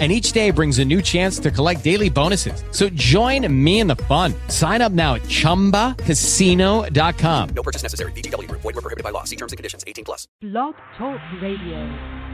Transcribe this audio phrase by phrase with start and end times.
[0.00, 2.64] and each day brings a new chance to collect daily bonuses.
[2.72, 4.34] So join me in the fun.
[4.48, 7.48] Sign up now at ChumbaCasino.com.
[7.50, 8.10] No purchase necessary.
[8.12, 8.50] VGW.
[8.50, 9.22] Void were prohibited by law.
[9.22, 9.84] See terms and conditions.
[9.86, 10.26] 18 plus.
[10.40, 12.24] Blog Talk Radio.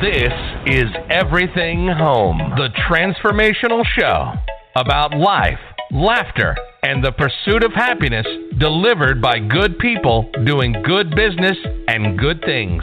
[0.00, 0.32] This
[0.66, 4.32] is Everything Home, the transformational show
[4.74, 5.58] about life,
[5.90, 8.26] laughter, and the pursuit of happiness
[8.58, 11.56] delivered by good people doing good business
[11.88, 12.82] and good things.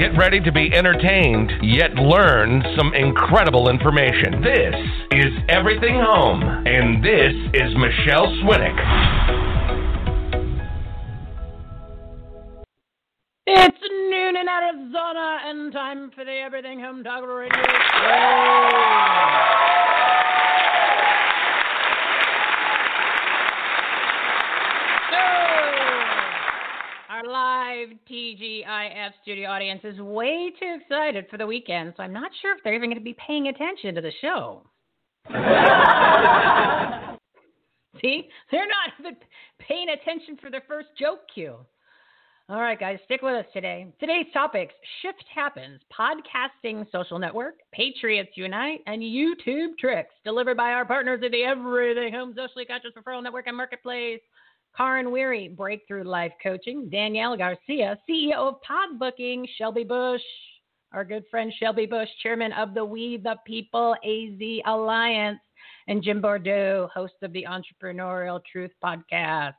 [0.00, 4.40] Get ready to be entertained, yet learn some incredible information.
[4.42, 4.74] This
[5.12, 8.78] is Everything Home, and this is Michele Swinick.
[13.46, 13.78] It's
[14.10, 19.20] noon in Arizona, and time for the Everything Home Talk Radio Show.
[27.20, 32.30] Our live TGIF studio audience is way too excited for the weekend, so I'm not
[32.40, 34.62] sure if they're even going to be paying attention to the show.
[38.00, 38.28] See?
[38.50, 39.16] They're not even
[39.58, 41.56] paying attention for their first joke cue.
[42.48, 43.86] All right, guys, stick with us today.
[44.00, 50.86] Today's topics Shift Happens, Podcasting Social Network, Patriots Unite, and YouTube Tricks, delivered by our
[50.86, 54.20] partners at the Everything Home Socially Conscious Referral Network and Marketplace.
[54.80, 60.22] Karin Weiri, Breakthrough Life Coaching, Danielle Garcia, CEO of Pod Booking, Shelby Busch,
[60.94, 65.38] our good friend Shelby Busch, Chairman of the We the People AZ Alliance,
[65.86, 69.52] and Jim Bordeau, host of the Entrepreneurial Truth Podcast.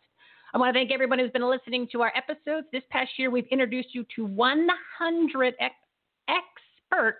[0.56, 2.66] I want to thank everyone who's been listening to our episodes.
[2.72, 5.76] This past year, we've introduced you to 100 ex-
[6.28, 7.20] experts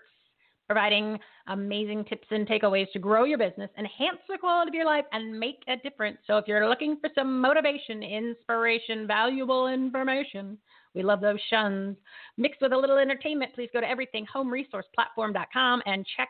[0.66, 1.18] providing
[1.48, 5.38] amazing tips and takeaways to grow your business, enhance the quality of your life, and
[5.38, 6.18] make a difference.
[6.26, 10.58] So, if you're looking for some motivation, inspiration, valuable information,
[10.94, 11.96] we love those shuns.
[12.36, 16.28] Mixed with a little entertainment, please go to everythinghomeresourceplatform.com and check,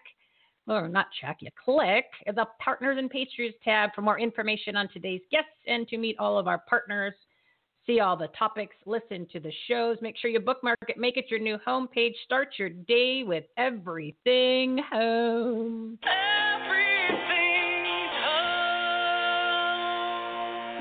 [0.67, 5.23] or not check, you click the Partners and Pastries tab for more information on today's
[5.31, 7.15] guests and to meet all of our partners
[7.87, 9.99] see all the topics, listen to the shows.
[10.01, 12.13] Make sure you bookmark it, make it your new homepage.
[12.25, 15.99] Start your day with everything home.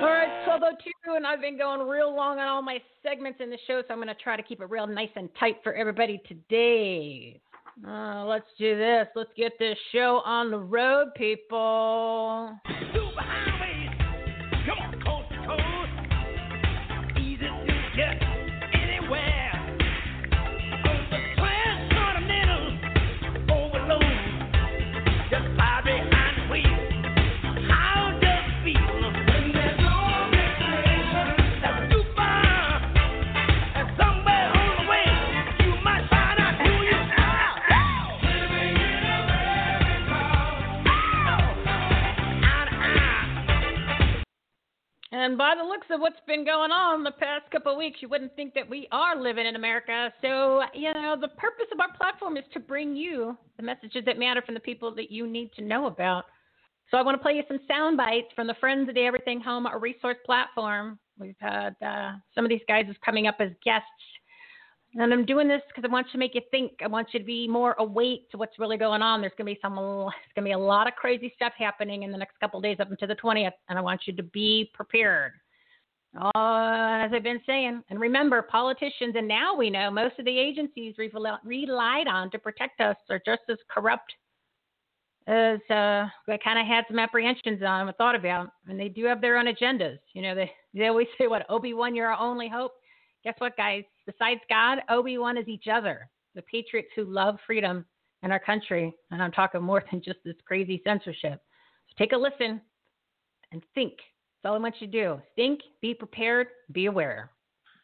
[0.02, 0.72] All right, Solo
[1.06, 3.94] 2, and I've been going real long on all my segments in the show, so
[3.94, 7.40] I'm going to try to keep it real nice and tight for everybody today.
[7.88, 9.08] Uh, let's do this.
[9.16, 12.58] Let's get this show on the road, people.
[45.14, 48.08] And by the looks of what's been going on the past couple of weeks, you
[48.08, 50.12] wouldn't think that we are living in America.
[50.22, 54.18] So, you know, the purpose of our platform is to bring you the messages that
[54.18, 56.26] matter from the people that you need to know about.
[56.90, 59.42] So, I want to play you some sound bites from the Friends of the Everything
[59.42, 60.98] Home resource platform.
[61.20, 63.88] We've had uh, some of these guys is coming up as guests
[64.96, 66.74] and I'm doing this because I want you to make you think.
[66.84, 69.22] I want you to be more awake to what's really going on.
[69.22, 72.04] There's going to be some, there's going to be a lot of crazy stuff happening
[72.04, 74.70] in the next couple days up until the 20th, and I want you to be
[74.74, 75.34] prepared.
[76.14, 80.38] Uh, as I've been saying, and remember, politicians, and now we know most of the
[80.38, 84.14] agencies we've relied on to protect us are just as corrupt
[85.28, 89.06] as uh, I kind of had some apprehensions on and thought about, and they do
[89.06, 90.00] have their own agendas.
[90.14, 92.74] You know, they they always say, "What Obi Wan, you're our only hope."
[93.24, 93.84] Guess what, guys?
[94.06, 97.86] Besides God, Obi Wan is each other, the patriots who love freedom
[98.24, 98.94] and our country.
[99.12, 101.42] And I'm talking more than just this crazy censorship.
[101.90, 102.62] So take a listen
[103.52, 103.94] and think.
[104.44, 105.22] That's all I want you to do.
[105.36, 107.32] Think, be prepared, be aware.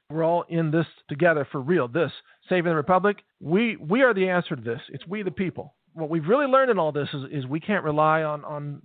[0.10, 1.88] We're all in this together for real.
[1.88, 2.12] This
[2.48, 3.18] saving the republic.
[3.42, 4.80] We we are the answer to this.
[4.90, 5.76] It's we the people.
[5.94, 8.82] What we've really learned in all this is, is we can't rely on on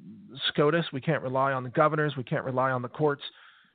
[0.49, 0.87] SCOTUS.
[0.93, 2.15] We can't rely on the governors.
[2.17, 3.23] We can't rely on the courts.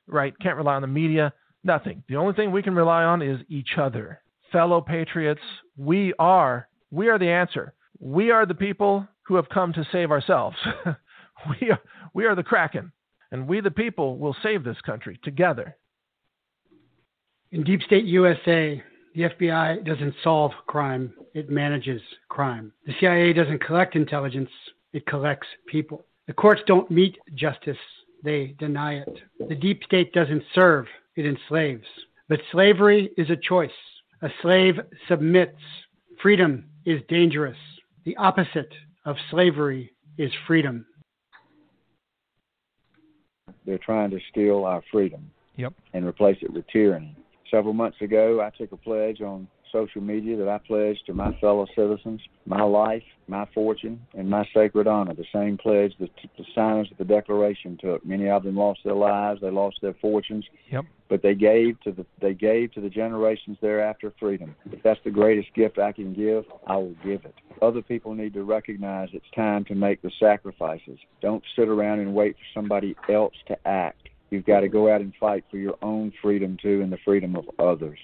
[0.06, 0.34] Right?
[0.40, 1.32] Can't rely on the media.
[1.64, 2.02] Nothing.
[2.08, 4.20] The only thing we can rely on is each other.
[4.52, 5.42] Fellow patriots,
[5.76, 7.74] we are we are the answer.
[8.00, 10.56] We are the people who have come to save ourselves.
[11.60, 11.80] we are
[12.14, 12.92] we are the Kraken,
[13.30, 15.76] and we the people will save this country together.
[17.50, 18.82] In Deep State USA,
[19.14, 22.72] the FBI doesn't solve crime, it manages crime.
[22.86, 24.50] The CIA doesn't collect intelligence,
[24.92, 26.04] it collects people.
[26.26, 27.78] The courts don't meet justice,
[28.22, 29.18] they deny it.
[29.48, 30.86] The deep state doesn't serve,
[31.18, 31.84] it enslaves.
[32.28, 33.70] But slavery is a choice.
[34.22, 34.76] A slave
[35.08, 35.58] submits.
[36.22, 37.56] Freedom is dangerous.
[38.04, 38.72] The opposite
[39.04, 40.86] of slavery is freedom.
[43.66, 45.74] They're trying to steal our freedom Yep.
[45.92, 47.16] and replace it with tyranny.
[47.50, 51.32] Several months ago, I took a pledge on social media that I pledged to my
[51.40, 55.14] fellow citizens my life, my fortune, and my sacred honor.
[55.14, 58.04] The same pledge that the signers of the Declaration took.
[58.04, 60.86] Many of them lost their lives, they lost their fortunes, Yep.
[61.08, 64.54] but they gave to the they gave to the generations thereafter freedom.
[64.72, 67.34] If that's the greatest gift I can give, I will give it.
[67.60, 70.98] Other people need to recognize it's time to make the sacrifices.
[71.20, 74.08] Don't sit around and wait for somebody else to act.
[74.30, 77.36] You've got to go out and fight for your own freedom too and the freedom
[77.36, 77.98] of others.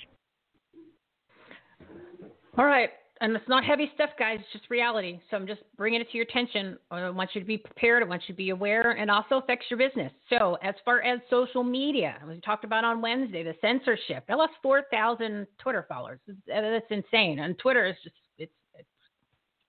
[2.57, 2.91] All right.
[3.21, 4.39] And it's not heavy stuff, guys.
[4.41, 5.21] It's just reality.
[5.31, 6.77] So I'm just bringing it to your attention.
[6.91, 8.03] I want you to be prepared.
[8.03, 10.13] I want you to be aware and also affects your business.
[10.29, 14.25] So as far as social media, we talked about on Wednesday, the censorship.
[14.29, 16.19] I lost 4,000 Twitter followers.
[16.47, 17.39] That's insane.
[17.39, 18.89] And Twitter is just, it's, it's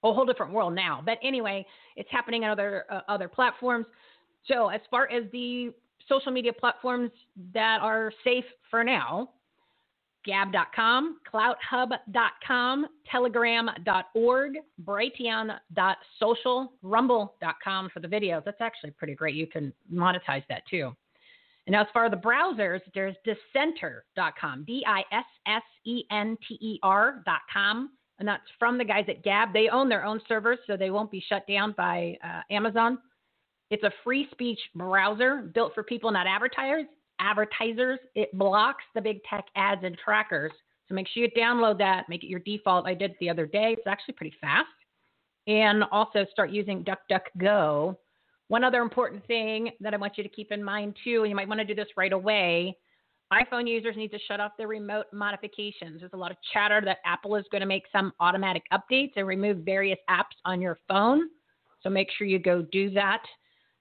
[0.03, 1.01] a whole different world now.
[1.05, 1.65] But anyway,
[1.95, 3.85] it's happening on other, uh, other platforms.
[4.47, 5.71] So as far as the
[6.09, 7.11] social media platforms
[7.53, 9.29] that are safe for now,
[10.25, 18.43] gab.com, clouthub.com, telegram.org, brighteon.social, rumble.com for the videos.
[18.43, 19.35] That's actually pretty great.
[19.35, 20.95] You can monetize that too.
[21.67, 26.55] And as far as the browsers, there's dissenter.com, D I S S E N T
[26.61, 27.89] E R.com.
[28.19, 29.51] And that's from the guys at Gab.
[29.51, 32.97] They own their own servers, so they won't be shut down by uh, Amazon.
[33.71, 36.85] It's a free speech browser built for people, not advertisers.
[37.19, 37.99] Advertisers.
[38.15, 40.51] It blocks the big tech ads and trackers.
[40.87, 42.07] So make sure you download that.
[42.09, 42.87] Make it your default.
[42.87, 43.75] I did it the other day.
[43.77, 44.67] It's actually pretty fast.
[45.47, 47.95] And also start using DuckDuckGo.
[48.47, 51.35] One other important thing that I want you to keep in mind too, and you
[51.35, 52.77] might want to do this right away.
[53.33, 55.99] iPhone users need to shut off their remote modifications.
[55.99, 59.25] There's a lot of chatter that Apple is going to make some automatic updates and
[59.25, 61.29] remove various apps on your phone.
[61.81, 63.23] So make sure you go do that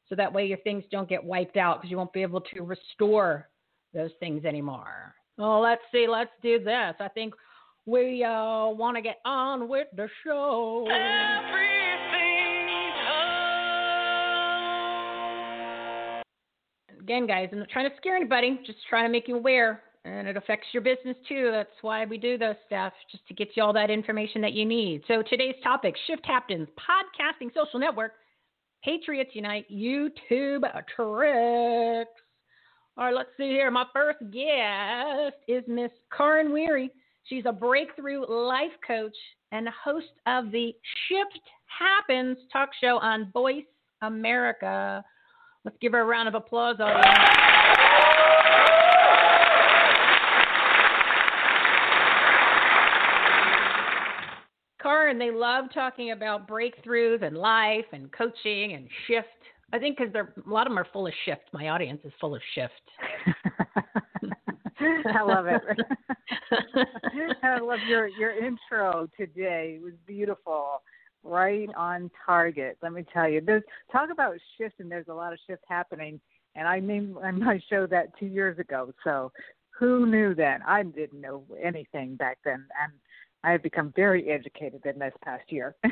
[0.08, 2.62] so that way your things don't get wiped out because you won't be able to
[2.62, 3.48] restore
[3.92, 5.14] those things anymore.
[5.38, 6.06] Well, let's see.
[6.08, 6.94] Let's do this.
[7.00, 7.34] I think
[7.86, 10.86] we uh, want to get on with the show.
[17.00, 19.82] Again, guys, I'm not trying to scare anybody, just trying to make you aware.
[20.06, 21.48] And it affects your business too.
[21.50, 24.64] That's why we do those stuff, just to get you all that information that you
[24.64, 25.02] need.
[25.08, 28.12] So today's topic Shift Happens, Podcasting Social Network
[28.84, 30.62] Patriots Unite YouTube
[30.94, 32.10] tricks.
[32.96, 33.70] All right, let's see here.
[33.70, 36.90] My first guest is Miss Karin Weiri.
[37.24, 39.16] She's a breakthrough life coach
[39.52, 40.72] and host of the
[41.08, 43.64] Shift Happens talk show on Voice
[44.02, 45.02] America.
[45.64, 47.83] Let's give her a round of applause, audience.
[55.04, 59.28] Karin, they love talking about breakthroughs and life and coaching and shift.
[59.70, 61.42] I think because they're a lot of them are full of shift.
[61.52, 62.72] My audience is full of shift.
[65.14, 65.60] I love it.
[67.42, 69.74] I love your your intro today.
[69.76, 70.80] It was beautiful,
[71.22, 72.78] right on target.
[72.82, 73.42] Let me tell you.
[73.42, 76.18] There's talk about shift, and there's a lot of shift happening.
[76.54, 78.94] And I named my show that two years ago.
[79.04, 79.32] So
[79.78, 80.60] who knew then?
[80.66, 82.92] I didn't know anything back then, and
[83.44, 85.76] I have become very educated in this past year.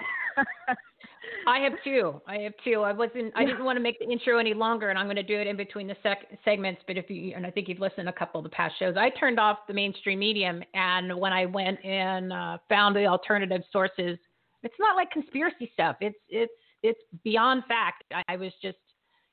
[1.47, 2.21] I have two.
[2.27, 2.81] I have two.
[2.81, 3.33] I wasn't.
[3.37, 5.47] I didn't want to make the intro any longer, and I'm going to do it
[5.47, 6.81] in between the sec- segments.
[6.87, 8.95] But if you and I think you've listened to a couple of the past shows,
[8.97, 13.63] I turned off the mainstream medium, and when I went and uh, found the alternative
[13.71, 14.19] sources,
[14.63, 15.97] it's not like conspiracy stuff.
[16.01, 18.05] It's it's it's beyond fact.
[18.15, 18.79] I, I was just,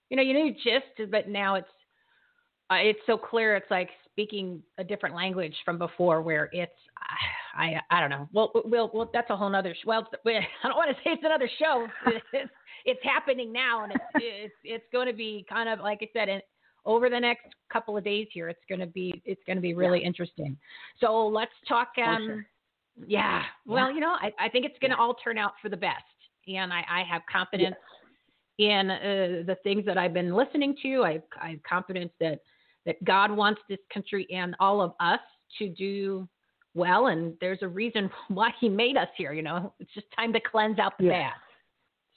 [0.09, 1.67] you know, you knew just, but now it's
[2.71, 3.55] uh, it's so clear.
[3.55, 6.71] It's like speaking a different language from before, where it's
[7.55, 8.29] I I don't know.
[8.33, 9.73] Well, well, well that's a whole other.
[9.73, 11.87] Sh- well, I don't want to say it's another show.
[12.33, 12.51] It's,
[12.85, 16.29] it's happening now, and it's it's, it's going to be kind of like I said,
[16.29, 16.41] in,
[16.85, 19.73] over the next couple of days here, it's going to be it's going to be
[19.73, 20.57] really interesting.
[20.99, 21.89] So let's talk.
[22.03, 22.45] Um, sure.
[23.07, 23.43] Yeah.
[23.65, 26.03] Well, you know, I, I think it's going to all turn out for the best,
[26.47, 27.75] and I, I have confidence
[28.57, 31.03] in uh, the things that I've been listening to.
[31.03, 32.39] I, I have confidence that
[32.85, 35.19] that God wants this country and all of us
[35.59, 36.27] to do
[36.75, 39.33] well, and there's a reason why He made us here.
[39.33, 41.11] You know, it's just time to cleanse out the Yeah.
[41.11, 41.33] bad.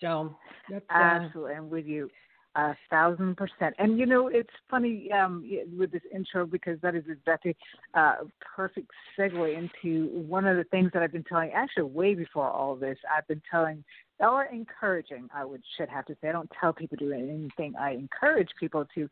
[0.00, 0.36] So
[0.68, 2.10] that's uh, Absolutely, I'm with you
[2.54, 3.74] a thousand percent.
[3.78, 7.56] And you know, it's funny um, with this intro because that is exactly
[7.94, 8.16] uh,
[8.56, 11.50] perfect segue into one of the things that I've been telling.
[11.52, 13.84] Actually, way before all this, I've been telling
[14.20, 15.28] or encouraging.
[15.34, 16.28] I would should have to say.
[16.28, 17.74] I don't tell people to do anything.
[17.78, 19.08] I encourage people to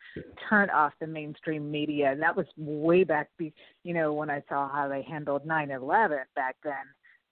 [0.48, 2.12] turn off the mainstream media.
[2.12, 6.20] And that was way back, be, you know, when I saw how they handled 9/11
[6.36, 6.74] back then.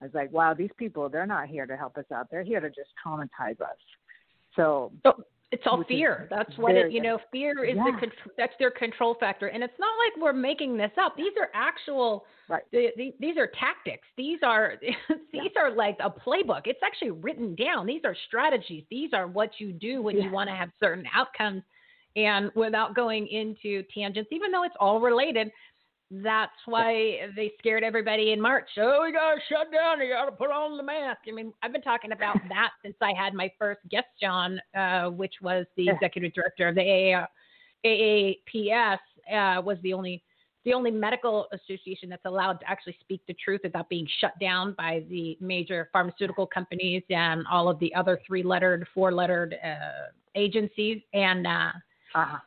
[0.01, 2.29] I was like, wow, these people, they're not here to help us out.
[2.31, 3.77] They're here to just traumatize us.
[4.55, 4.93] So
[5.51, 6.27] it's all which fear.
[6.31, 6.93] That's what it.
[6.93, 8.01] You know, fear is the Yeah.
[8.01, 11.17] con- that's their control factor, and it's not like we're making this up.
[11.17, 12.27] These are actual.
[12.49, 12.63] Right.
[12.73, 14.07] The, the, these are tactics.
[14.17, 14.75] These are
[15.33, 16.63] these are like a playbook.
[16.67, 17.87] It's actually written down.
[17.87, 18.85] These are strategies.
[18.91, 20.25] These are what you do when Yeah.
[20.25, 21.63] you want to have certain outcomes.
[22.17, 25.51] And without going into tangents, even though it's all related,
[26.11, 28.69] that's why they scared everybody in March.
[28.79, 30.01] Oh, we got to shut down.
[30.01, 31.21] You got to put on the mask.
[31.29, 35.11] I mean, I've been talking about that since I had my first guest John, uh,
[35.11, 35.95] which was the Yeah.
[35.95, 36.83] executive director of the
[37.15, 37.27] AA,
[37.85, 38.99] AAPS.
[39.31, 40.23] Uh, was the only
[40.65, 44.75] the only medical association that's allowed to actually speak the truth without being shut down
[44.77, 50.09] by the major pharmaceutical companies and all of the other three lettered, four lettered uh,
[50.35, 51.01] agencies.
[51.15, 51.71] And uh,
[52.15, 52.39] uh-huh.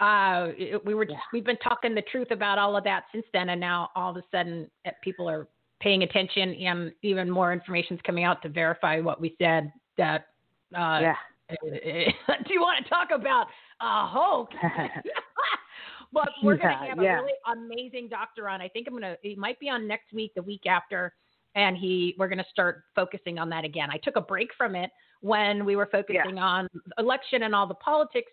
[0.00, 1.16] Uh, it- we were yeah.
[1.32, 4.16] we've been talking the truth about all of that since then, and now all of
[4.16, 5.48] a sudden uh, people are
[5.80, 9.72] paying attention, and even more information is coming out to verify what we said.
[9.96, 10.26] That
[10.74, 11.14] uh, yeah.
[11.62, 13.46] do you want to talk about
[13.80, 14.54] a hoax?
[16.12, 17.18] but we're going to have yeah.
[17.18, 18.60] a really amazing doctor on.
[18.60, 19.16] I think I'm going to.
[19.22, 21.14] He might be on next week, the week after,
[21.54, 23.88] and he we're going to start focusing on that again.
[23.90, 27.74] I took a break from it when we were focusing on election and all the
[27.74, 28.30] politics,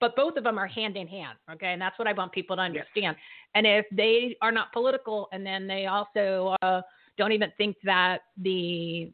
[0.00, 1.38] but, both of them are hand in hand.
[1.52, 3.16] Okay, and that's what I want people to understand.
[3.54, 6.80] And if they are not political, and then they also uh,
[7.18, 9.12] don't even think that the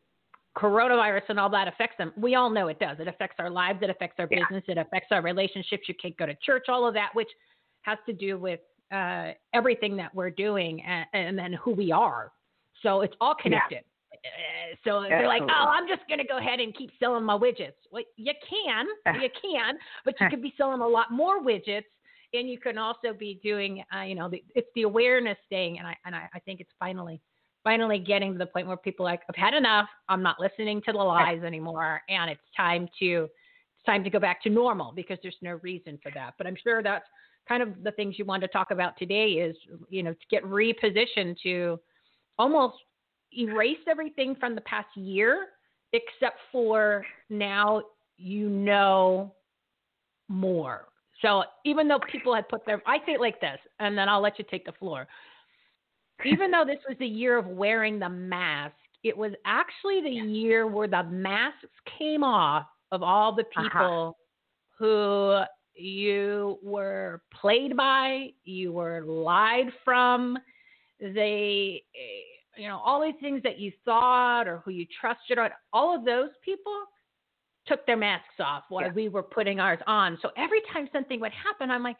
[0.57, 2.13] coronavirus and all that affects them.
[2.17, 2.97] We all know it does.
[2.99, 3.81] It affects our lives.
[3.83, 4.41] It affects our Yeah.
[4.41, 4.65] business.
[4.69, 5.87] It affects our relationships.
[5.87, 6.65] You can't go to church.
[6.69, 7.29] All of that, which
[7.83, 12.33] has to do with uh, everything that we're doing and, and then who we are.
[12.83, 13.79] So it's all connected.
[13.79, 13.83] Uh,
[14.85, 17.75] So they're like, oh, I'm just going to go ahead and keep selling my widgets.
[17.91, 18.87] Well, you can,
[19.23, 21.85] you can, but you could be selling a lot more widgets,
[22.35, 25.87] and you can also be doing, uh, you know, the, it's the awareness thing, and
[25.87, 27.21] I and I, I think it's finally,
[27.65, 29.89] finally getting to the point where people are like, I've had enough.
[30.09, 33.29] I'm not listening to the lies anymore, and it's time to,
[33.77, 36.35] it's time to go back to normal because there's no reason for that.
[36.39, 37.07] But I'm sure that's
[37.49, 39.57] kind of the things you want to talk about today is,
[39.89, 41.79] you know, to get repositioned to
[42.39, 42.75] almost
[43.37, 45.49] erase everything from the past year,
[45.93, 47.83] except for now
[48.17, 49.35] you know
[50.29, 50.87] more.
[51.23, 54.21] So even though people had put their, I say it like this, and then I'll
[54.21, 55.07] let you take the floor.
[56.25, 60.67] Even though this was the year of wearing the mask, it was actually the year
[60.67, 61.67] where the masks
[61.99, 63.69] came off of all the Uh-huh.
[63.69, 64.19] people
[64.79, 65.41] who
[65.75, 70.39] you were played by, you were lied from,
[71.01, 75.51] they, eh, you know, all these things that you thought or who you trusted, or
[75.73, 76.73] all of those people
[77.67, 78.93] took their masks off while Yeah.
[78.93, 80.19] we were putting ours on.
[80.23, 81.97] So every time something would happen, I'm like,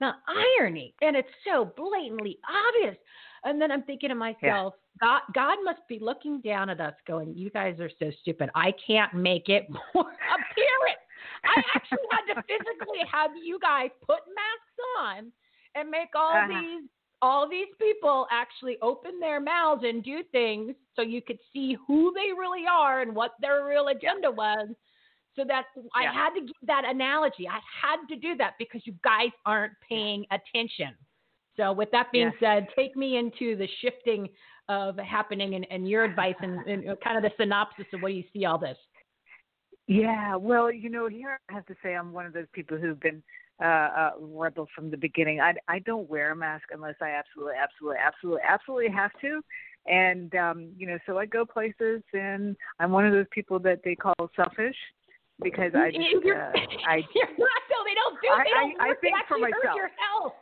[0.00, 0.10] the
[0.58, 2.96] irony, and it's so blatantly obvious.
[3.44, 7.32] And then I'm thinking to myself, God, God must be looking down at us, going,
[7.36, 8.50] "You guys are so stupid.
[8.56, 10.98] I can't make it more apparent.
[11.44, 15.32] I actually had to physically have you guys put masks on
[15.76, 16.48] and make all Uh-huh.
[16.48, 16.88] these
[17.24, 22.12] all these people actually open their mouths and do things so you could see who
[22.14, 24.68] they really are and what their real agenda was.
[25.34, 25.64] So that
[25.96, 27.48] I had to give that analogy.
[27.48, 30.94] I had to do that because you guys aren't paying attention.
[31.56, 32.40] So with that being Yes.
[32.40, 34.28] said, take me into the shifting
[34.68, 38.22] of happening and, and your advice and, and kind of the synopsis of what you
[38.32, 38.76] see all this.
[39.88, 43.00] Yeah, well, you know, here I have to say I'm one of those people who've
[43.00, 43.22] been
[43.62, 45.40] uh, uh rebel from the beginning.
[45.40, 49.40] I I don't wear a mask unless I absolutely, absolutely, absolutely, absolutely have to.
[49.86, 53.80] And um, you know, so I go places, and I'm one of those people that
[53.84, 54.76] they call selfish
[55.42, 56.52] because I just You're- uh,
[56.88, 57.84] I You're not though.
[57.84, 58.28] They don't do.
[58.32, 58.88] I- They don't I- I.
[58.94, 59.76] They think for myself.
[59.76, 60.34] your health.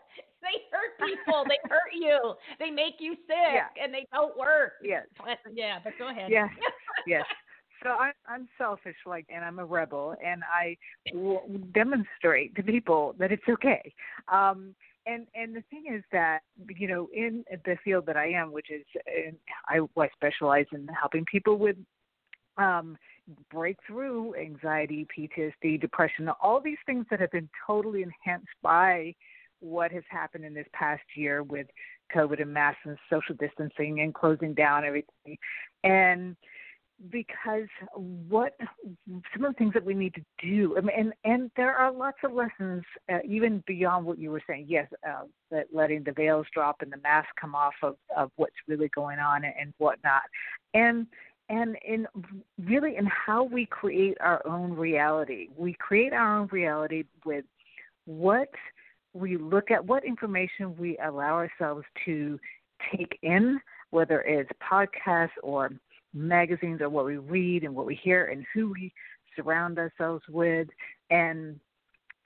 [0.42, 1.45] They hurt people.
[1.49, 2.35] they hurt you.
[2.59, 3.66] They make you sick, Yeah.
[3.83, 4.73] and they don't work.
[4.83, 5.07] yes.
[5.52, 6.31] Yeah, but go ahead.
[6.31, 6.49] Yes,
[7.07, 7.25] yes.
[7.83, 10.77] So I, I'm selfish, like, and I'm a rebel, and I
[11.75, 13.93] demonstrate to people that it's okay.
[14.33, 14.75] Um,
[15.05, 18.71] and and the thing is that you know, in the field that I am, which
[18.71, 19.37] is in,
[19.69, 21.77] I, I specialize in helping people with
[22.57, 22.97] um,
[23.51, 29.15] breakthrough anxiety, PTSD, depression, all these things that have been totally enhanced by
[29.61, 31.67] what has happened in this past year with
[32.15, 35.37] COVID and masks and social distancing and closing down everything.
[35.85, 36.37] And
[37.11, 38.54] because what
[39.32, 41.92] some of the things that we need to do, I mean, and and there are
[41.92, 44.66] lots of lessons uh, even beyond what you were saying.
[44.68, 48.54] Yes, uh, that letting the veils drop and the mask come off of of what's
[48.68, 50.23] really going on and, whatnot,
[50.75, 51.06] and
[51.49, 52.06] and in
[52.64, 55.49] really in how we create our own reality.
[55.56, 57.44] We create our own reality with
[58.04, 58.50] what
[59.14, 62.38] we look at, what information we allow ourselves to
[62.94, 65.71] take in, whether it's podcasts or
[66.14, 68.92] magazines or what we read and what we hear and who we
[69.37, 70.69] surround ourselves with
[71.11, 71.59] and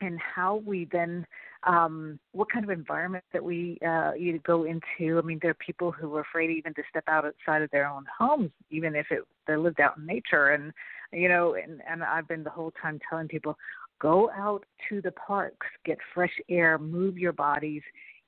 [0.01, 1.27] and how we then
[1.67, 5.19] um, what kind of environment that we uh, you go into.
[5.19, 7.89] I mean, there are people who are afraid even to step out outside of their
[7.89, 10.51] own homes, even if it they're lived out in nature.
[10.51, 10.73] And
[11.13, 13.57] you know, and and I've been the whole time telling people,
[14.01, 17.83] go out to the parks, get fresh air, move your bodies,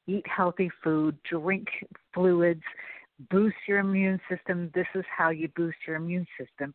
[0.06, 1.68] eat healthy food, drink
[2.14, 2.64] fluids,
[3.30, 4.70] boost your immune system.
[4.74, 6.74] This is how you boost your immune system.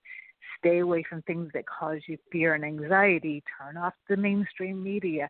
[0.60, 3.44] Stay away from things that cause you fear and anxiety.
[3.58, 5.30] Turn off the mainstream media.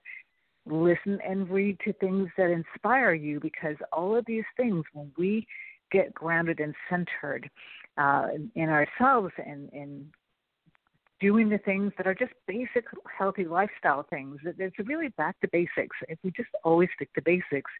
[0.66, 5.46] Listen and read to things that inspire you because all of these things, when we
[5.92, 7.50] get grounded and centered
[7.98, 10.06] uh, in ourselves and, and
[11.20, 12.86] doing the things that are just basic
[13.18, 15.96] healthy lifestyle things, it's really back to basics.
[16.08, 17.72] If we just always stick to basics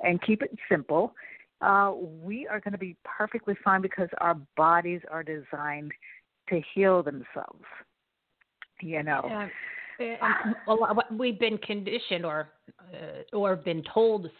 [0.00, 1.14] and keep it simple,
[1.60, 5.92] uh, we are going to be perfectly fine because our bodies are designed
[6.48, 7.64] to heal themselves.
[8.80, 9.22] You know.
[9.24, 9.48] Yeah.
[10.68, 12.50] Um, we've been conditioned or
[12.94, 14.30] uh, or been told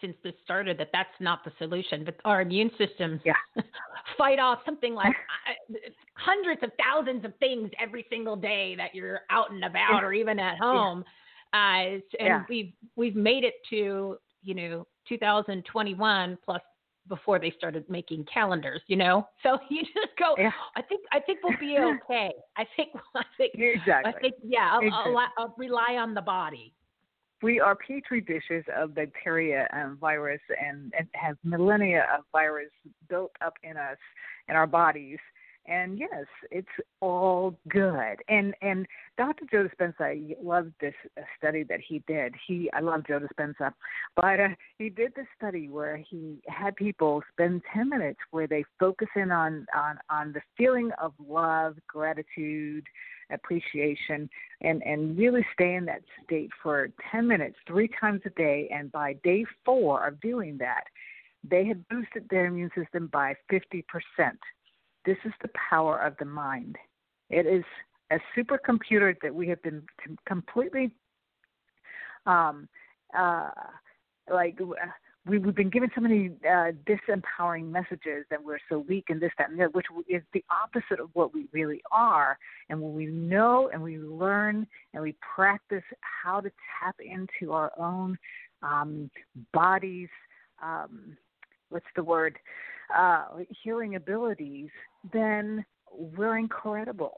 [0.00, 2.02] since this started that that's not the solution.
[2.04, 3.34] But our immune systems yeah.
[4.16, 5.14] fight off something like
[5.70, 5.74] uh,
[6.14, 10.38] hundreds of thousands of things every single day that you're out and about or even
[10.38, 11.04] at home.
[11.52, 11.58] Yeah.
[11.60, 12.42] Uh, and yeah.
[12.48, 16.60] we've we've made it to you know 2021 plus
[17.08, 19.26] before they started making calendars, you know.
[19.42, 20.34] So you just go.
[20.38, 20.52] Yeah.
[20.76, 22.32] I think I think we'll be okay.
[22.56, 24.12] I think I think exactly.
[24.16, 24.70] I think yeah.
[24.72, 25.14] I'll, exactly.
[25.14, 26.72] I'll, I'll rely on the body.
[27.42, 32.70] We are petri dishes of bacteria and virus, and, and have millennia of virus
[33.08, 33.98] built up in us
[34.48, 35.18] in our bodies
[35.66, 36.66] and yes, it's
[37.00, 38.16] all good.
[38.28, 39.44] And and Dr.
[39.50, 40.94] Joe Dispenza, I love this
[41.38, 42.34] study that he did.
[42.46, 43.72] He I love Joe Dispenza,
[44.16, 44.48] but uh,
[44.78, 49.30] he did this study where he had people spend ten minutes where they focus in
[49.30, 52.84] on on on the feeling of love, gratitude,
[53.30, 54.28] appreciation,
[54.62, 58.68] and and really stay in that state for ten minutes three times a day.
[58.74, 60.84] And by day four of doing that,
[61.48, 64.40] they had boosted their immune system by fifty percent
[65.04, 66.76] this is the power of the mind.
[67.30, 67.64] It is
[68.10, 69.82] a supercomputer that we have been
[70.26, 70.92] completely,
[72.26, 72.68] um,
[73.16, 73.50] uh,
[74.30, 74.58] like
[75.26, 79.30] we, we've been given so many uh, disempowering messages that we're so weak and this,
[79.38, 82.38] that, and which is the opposite of what we really are.
[82.68, 87.72] And when we know and we learn and we practice how to tap into our
[87.78, 88.18] own
[88.62, 89.10] um,
[89.52, 90.08] bodies,
[90.62, 91.16] um,
[91.72, 92.38] what's the word?
[92.96, 93.24] uh,
[93.62, 94.68] healing abilities,
[95.12, 97.14] then we're incredible.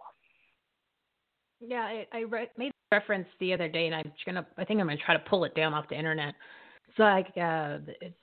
[1.60, 4.46] Yeah, I, I re- made a reference the other day, and I'm gonna.
[4.58, 6.34] I think I'm gonna try to pull it down off the internet.
[6.88, 8.14] It's like uh, it's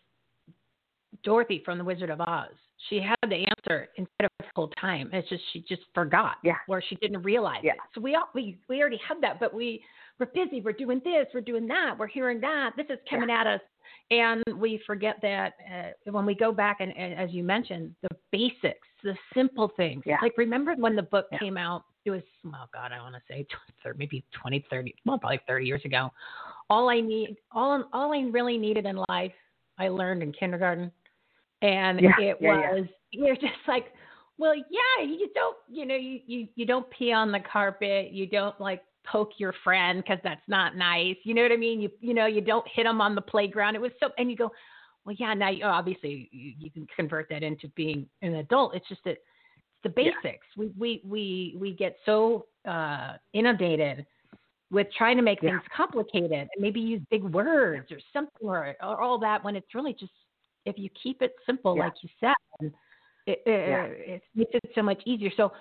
[1.23, 2.49] Dorothy from The Wizard of Oz.
[2.89, 5.09] She had the answer instead of the whole time.
[5.13, 7.73] It's just she just forgot, yeah, or she didn't realize yeah.
[7.73, 7.77] it.
[7.95, 9.81] So we all, we we already had that, but we
[10.21, 10.61] we're busy.
[10.61, 11.27] We're doing this.
[11.33, 11.95] We're doing that.
[11.97, 12.71] We're hearing that.
[12.77, 13.41] This is coming yeah.
[13.41, 13.61] at us
[14.11, 18.09] and we forget that uh, when we go back and, and, as you mentioned, the
[18.31, 20.03] basics, the simple things.
[20.05, 20.17] Yeah.
[20.21, 21.39] Like remember when the book yeah.
[21.39, 21.85] came out?
[22.03, 23.45] It was oh god, I want to say
[23.83, 26.09] 20, maybe 20, 30, well probably 30 years ago.
[26.69, 29.33] All I need, all all I really needed in life,
[29.77, 30.91] I learned in kindergarten,
[31.61, 33.93] and it was you're just like,
[34.37, 38.25] well, yeah, you don't, you know, you you you don't pee on the carpet, you
[38.25, 41.15] don't like poke your friend because that's not nice.
[41.23, 41.81] You know what I mean?
[41.81, 43.75] You you know you don't hit them on the playground.
[43.75, 44.51] It was so, and you go,
[45.05, 45.33] well, yeah.
[45.33, 48.75] Now you, obviously you, you can convert that into being an adult.
[48.75, 50.45] It's just that it's the basics.
[50.55, 50.57] Yeah.
[50.57, 54.05] We we we we get so uh, inundated
[54.71, 55.51] with trying to make yeah.
[55.51, 59.75] things complicated and maybe use big words or something or, or all that when it's
[59.75, 60.13] really just
[60.65, 61.85] if you keep it simple, yeah.
[61.85, 62.71] like you said,
[63.27, 65.31] it, it, it makes it so much easier.
[65.35, 65.51] So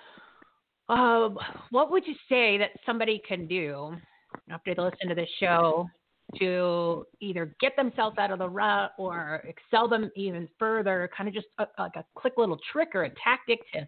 [0.89, 1.29] uh,
[1.69, 3.95] what would you say that somebody can do
[4.49, 5.89] after they listen to this show
[6.39, 11.09] to either get themselves out of the rut or excel them even further?
[11.15, 13.87] Kind of just a, like a quick little trick or a tactic to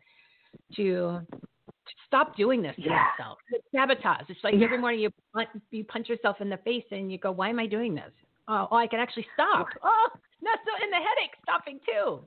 [0.76, 3.08] to, to stop doing this to Yeah.
[3.18, 3.40] yourself.
[3.50, 4.30] It's sabotage.
[4.30, 4.66] It's like Yeah.
[4.66, 7.60] every morning you punch, you punch yourself in the face and you go, "Why am
[7.60, 8.12] I doing this?
[8.48, 9.68] Oh, oh I can actually stop.
[9.82, 10.10] Oh,
[10.42, 12.24] that's so, in the headache stopping too."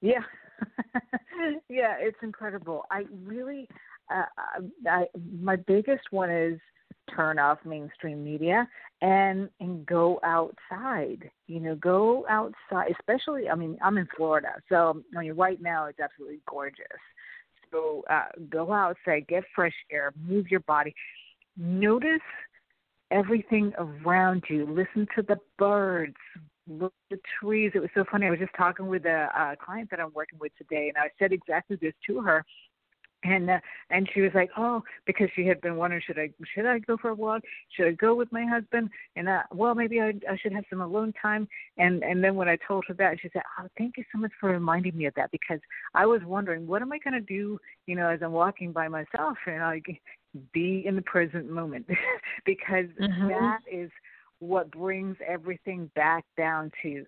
[0.00, 0.22] Yeah.
[1.68, 2.84] yeah, it's incredible.
[2.90, 3.68] I really,
[4.10, 4.24] uh,
[4.88, 5.06] I,
[5.40, 6.58] my biggest one is
[7.14, 8.66] turn off mainstream media
[9.02, 11.30] and and go outside.
[11.46, 12.92] You know, go outside.
[12.98, 16.86] Especially, I mean, I'm in Florida, so I mean, right now it's absolutely gorgeous.
[17.70, 20.94] So uh, go outside, get fresh air, move your body,
[21.56, 22.20] notice
[23.10, 24.66] everything around you.
[24.66, 26.16] Listen to the birds,
[26.68, 27.72] look at the trees.
[27.74, 28.26] It was so funny.
[28.26, 31.10] I was just talking with a, a client that I'm working with today, and I
[31.18, 32.44] said exactly this to her.
[33.26, 36.66] And uh, and she was like, oh, because she had been wondering, should I should
[36.66, 37.42] I go for a walk?
[37.70, 38.90] Should I go with my husband?
[39.16, 41.48] And uh, well, maybe I I should have some alone time.
[41.78, 44.32] And and then when I told her that, she said, oh, thank you so much
[44.38, 45.60] for reminding me of that because
[45.94, 48.88] I was wondering, what am I going to do, you know, as I'm walking by
[48.88, 49.80] myself and I
[50.52, 51.86] be in the present moment
[52.44, 53.28] because Mhm.
[53.28, 53.90] that is
[54.44, 57.04] what brings everything back down to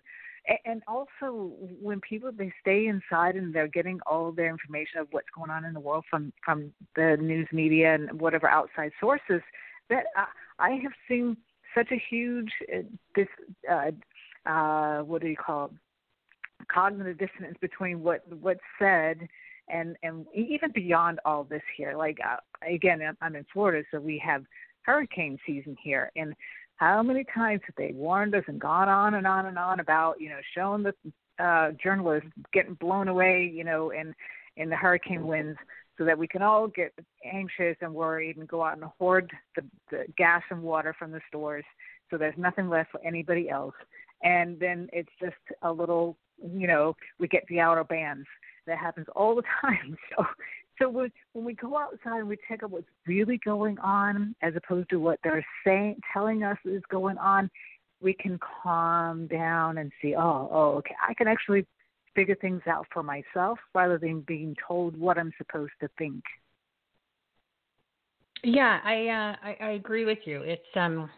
[0.65, 5.27] and also when people they stay inside and they're getting all their information of what's
[5.35, 9.41] going on in the world from from the news media and whatever outside sources
[9.89, 10.25] that i,
[10.59, 11.37] I have seen
[11.75, 12.81] such a huge uh,
[13.15, 13.27] this
[13.69, 13.91] uh
[14.49, 15.71] uh what do you call it?
[16.73, 19.27] Cognitive dissonance between what what's said
[19.69, 21.95] and and even beyond all this here.
[21.95, 24.43] Like uh, again I'm- i'm in florida so we have
[24.83, 26.33] hurricane season here and
[26.77, 30.19] how many times have they warned us and gone on and on and on about
[30.19, 30.93] you know showing the
[31.43, 34.13] uh journalists getting blown away you know in
[34.55, 35.57] in the hurricane winds
[35.97, 36.93] so that we can all get
[37.25, 41.21] anxious and worried and go out and hoard the, the gas and water from the
[41.27, 41.65] stores
[42.09, 43.75] so there's nothing left for anybody else.
[44.23, 48.27] And then it's just a little you know we get the outer bands.
[48.65, 49.97] That happens all the time.
[50.09, 50.25] So
[50.79, 54.53] so when when we go outside and we check out what's really going on as
[54.55, 57.49] opposed to what they're saying telling us is going on
[58.01, 61.65] we can calm down and see oh oh okay i can actually
[62.15, 66.23] figure things out for myself rather than being told what i'm supposed to think
[68.43, 70.41] Yeah, I uh, I, I agree with you.
[70.41, 71.09] It's um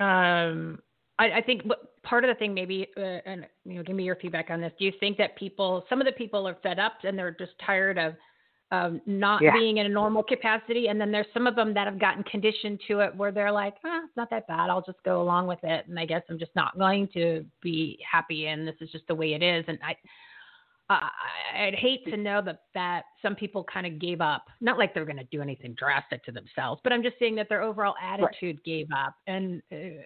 [0.00, 0.78] um
[1.18, 4.04] I, I think what part of the thing maybe uh, and you know give me
[4.04, 4.72] your feedback on this.
[4.78, 7.52] Do you think that people some of the people are fed up and they're just
[7.64, 8.14] tired of
[8.70, 9.52] um, not Yeah.
[9.52, 12.80] being in a normal capacity, and then there's some of them that have gotten conditioned
[12.88, 14.70] to it where they're like, ah, it's not that bad.
[14.70, 17.98] I'll just go along with it, and I guess I'm just not going to be
[18.10, 19.64] happy, and this is just the way it is.
[19.68, 19.94] And I,
[20.88, 21.10] I
[21.66, 24.46] I'd hate to know that that some people kind of gave up.
[24.60, 27.48] Not like they're going to do anything drastic to themselves, but I'm just saying that
[27.48, 30.02] their overall attitude gave up, and uh,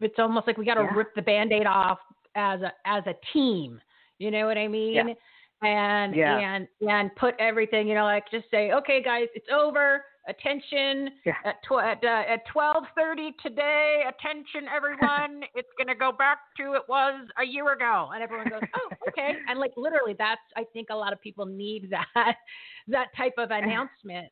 [0.00, 0.94] it's almost like we got to Yeah.
[0.96, 1.98] rip the band-aid off
[2.34, 3.80] as a as a team.
[4.18, 5.14] You know what I mean?
[5.62, 6.38] And Yeah.
[6.38, 10.04] and and put everything, you know, like just say, okay, guys, it's over.
[10.26, 11.34] Attention Yeah.
[11.44, 14.04] at tw- at, uh, at twelve thirty today.
[14.08, 15.42] Attention, everyone.
[15.54, 19.34] it's gonna go back to it was a year ago, and everyone goes, oh, okay.
[19.48, 22.06] And like literally, that's I think a lot of people need that
[22.88, 24.28] that type of announcement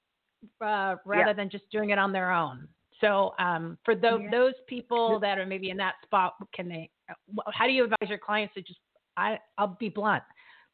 [0.61, 1.33] uh, rather Yeah.
[1.35, 2.69] than just doing it on their own.
[3.03, 4.31] So um, for those Yeah.
[4.31, 6.91] those people that are maybe in that spot, can they?
[7.53, 8.79] How do you advise your clients to just?
[9.17, 10.23] I I'll be blunt.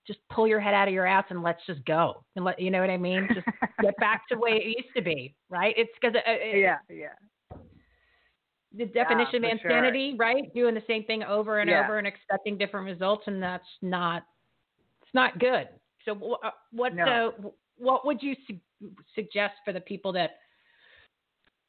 [0.07, 2.25] Just pull your head out of your ass and let's just go.
[2.37, 3.27] And let you know what I mean.
[3.35, 3.47] Just
[3.83, 5.75] get back to the way it used to be, right?
[5.77, 6.17] It's because
[6.55, 7.09] yeah yeah
[8.77, 9.71] the definition for of sure.
[9.71, 10.53] insanity, right?
[10.55, 11.83] Doing the same thing over and Yeah.
[11.83, 14.25] over and expecting different results, and that's not
[15.03, 15.69] it's not good.
[16.05, 17.05] So uh, what No.
[17.05, 20.39] uh, what would you su- suggest for the people that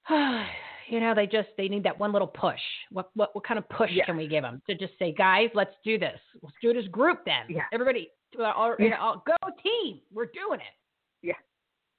[0.90, 2.60] you know they just they need that one little push?
[2.92, 4.06] What what what kind of push Yeah.
[4.06, 6.20] can we give them to just say, guys, let's do this.
[6.42, 7.46] Let's do it as a group then.
[7.48, 7.64] Yeah.
[7.74, 9.00] Everybody, uh, all, Yeah.
[9.00, 10.02] all- go team.
[10.12, 10.76] We're doing it.
[11.22, 11.34] Yeah,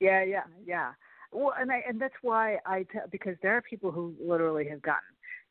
[0.01, 0.92] yeah, yeah, yeah.
[1.33, 4.83] Well, and I and that's why I tell because there are people who literally have
[4.83, 5.03] gotten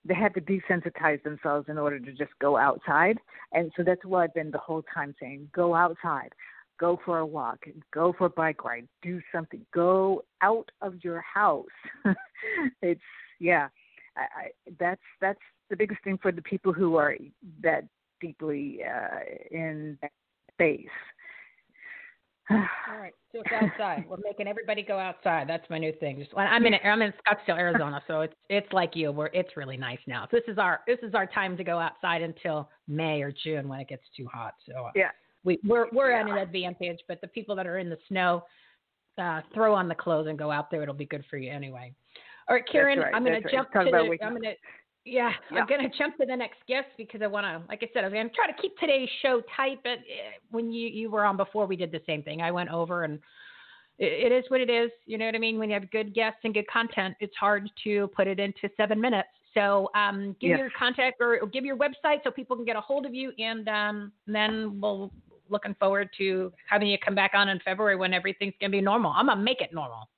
[0.06, 3.18] they had to desensitize themselves in order to just go outside,
[3.52, 6.34] and so that's why I've been the whole time saying go outside,
[6.80, 11.22] go for a walk, go for a bike ride, do something, go out of your
[11.22, 11.66] house.
[12.82, 13.02] it's
[13.40, 13.68] yeah,
[14.16, 15.40] I, I that's that's
[15.70, 17.16] the biggest thing for the people who are
[17.62, 17.86] that
[18.22, 19.20] deeply uh,
[19.52, 20.12] in that
[20.54, 20.88] space.
[22.52, 24.06] All right, so it's outside.
[24.10, 25.48] We're making everybody go outside.
[25.48, 26.18] That's my new thing.
[26.20, 29.12] Just when I'm in I'm in Scottsdale, Arizona, so it's it's like you.
[29.12, 30.28] Where it's really nice now.
[30.32, 33.68] So this is our this is our time to go outside until May or June
[33.68, 34.56] when it gets too hot.
[34.68, 35.12] So uh, Yeah.
[35.44, 38.44] We we're we're at an advantage, but the people that are in the snow,
[39.18, 40.84] uh, throw on the clothes and go out there.
[40.84, 41.94] It'll be good for you anyway.
[42.48, 44.18] All right, Karin, right, I'm going to jump to the.
[44.24, 44.54] I'm going to.
[45.06, 45.60] Yeah, Yeah.
[45.60, 48.04] I'm going to jump to the next guest because I want to, like I said,
[48.04, 49.80] I was going to try to keep today's show tight.
[49.84, 52.42] But eh, when you you were on before, we did the same thing.
[52.42, 53.20] I went over and
[53.98, 54.92] it, it is what it is.
[55.06, 55.58] You know what I mean?
[55.60, 59.00] When you have good guests and good content, it's hard to put it into seven
[59.00, 59.30] minutes.
[59.54, 60.60] So um, give Yes.
[60.60, 63.32] your contact or, or give your website so people can get a hold of you,
[63.40, 65.12] and um, then we'll
[65.50, 68.82] looking forward to having you come back on in February when everything's going to be
[68.82, 69.14] normal.
[69.16, 70.10] I'm gonna make it normal.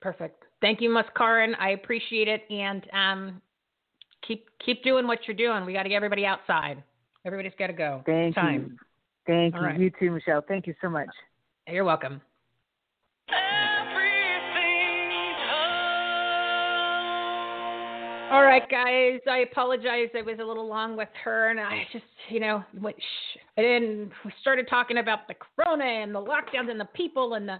[0.00, 0.44] Perfect.
[0.60, 1.56] Thank you, Miss Karin.
[1.56, 3.42] I appreciate it, and um,
[4.26, 5.66] keep keep doing what you're doing.
[5.66, 6.80] We got to get everybody outside.
[7.24, 8.04] Everybody's got to go.
[8.06, 8.70] Thank Time.
[8.70, 8.78] you.
[9.26, 9.66] Thank All you.
[9.66, 9.80] right.
[9.80, 10.44] You too, Michele.
[10.46, 11.08] Thank you so much.
[11.66, 12.20] You're welcome.
[18.30, 19.20] All right, guys.
[19.30, 20.08] I apologize.
[20.14, 22.96] I was a little long with her, and I just, you know, went.
[22.98, 23.38] Shh.
[23.56, 27.58] And we started talking about the corona and the lockdowns and the people and the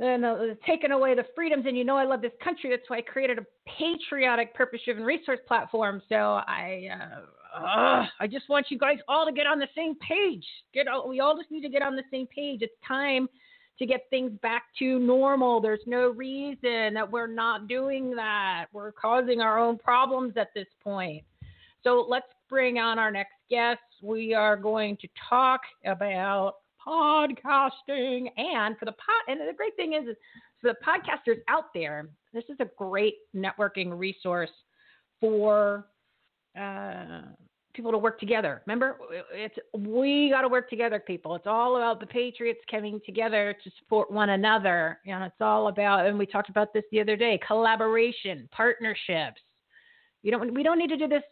[0.00, 1.66] and the, taking away the freedoms.
[1.68, 2.70] And you know, I love this country.
[2.70, 3.46] That's why I created a
[3.78, 6.02] patriotic, purpose-driven resource platform.
[6.08, 9.94] So I, uh, ugh, I just want you guys all to get on the same
[9.96, 10.44] page.
[10.74, 12.62] Get all, we all just need to get on the same page.
[12.62, 13.28] It's time
[13.80, 15.60] to get things back to normal.
[15.60, 18.66] There's no reason that we're not doing that.
[18.72, 21.24] We're causing our own problems at this point.
[21.82, 23.80] So let's bring on our next guest.
[24.02, 29.94] We are going to talk about podcasting and for the pod and the great thing
[29.94, 30.16] is, is
[30.60, 34.50] for the podcasters out there, this is a great networking resource
[35.20, 35.86] for
[36.60, 37.22] uh,
[37.74, 38.62] people to work together.
[38.66, 38.98] Remember,
[39.32, 41.34] it's we got to work together, people.
[41.34, 46.06] It's all about the patriots coming together to support one another, and it's all about.
[46.06, 49.40] And we talked about this the other day: collaboration, partnerships.
[50.22, 50.54] You don't.
[50.54, 51.22] We don't need to do this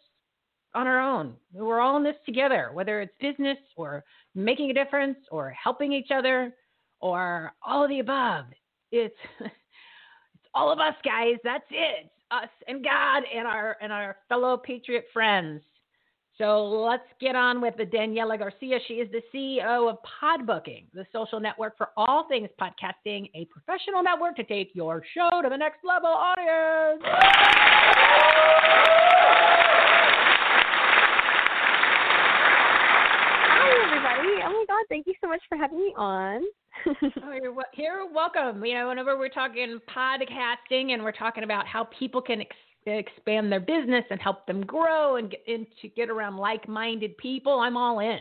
[0.74, 1.34] on our own.
[1.52, 6.10] We're all in this together, whether it's business or making a difference or helping each
[6.14, 6.54] other
[7.00, 8.46] or all of the above.
[8.92, 11.36] It's it's all of us, guys.
[11.44, 12.10] That's it.
[12.30, 15.62] Us and God and our and our fellow patriot friends.
[16.38, 18.78] So let's get on with the Daniela Garcia.
[18.86, 24.04] She is the CEO of Podbooking, the social network for all things podcasting, a professional
[24.04, 27.02] network to take your show to the next level audience.
[33.48, 34.40] Hi, everybody.
[34.44, 36.42] Oh my God, thank you so much for having me on.
[37.24, 37.64] Oh, you're, wel-
[38.14, 38.64] welcome.
[38.64, 42.40] You know, whenever we're talking podcasting and we're talking about how people can
[42.90, 47.60] expand their business and help them grow and get and to get around like-minded people,
[47.60, 48.20] I'm all in.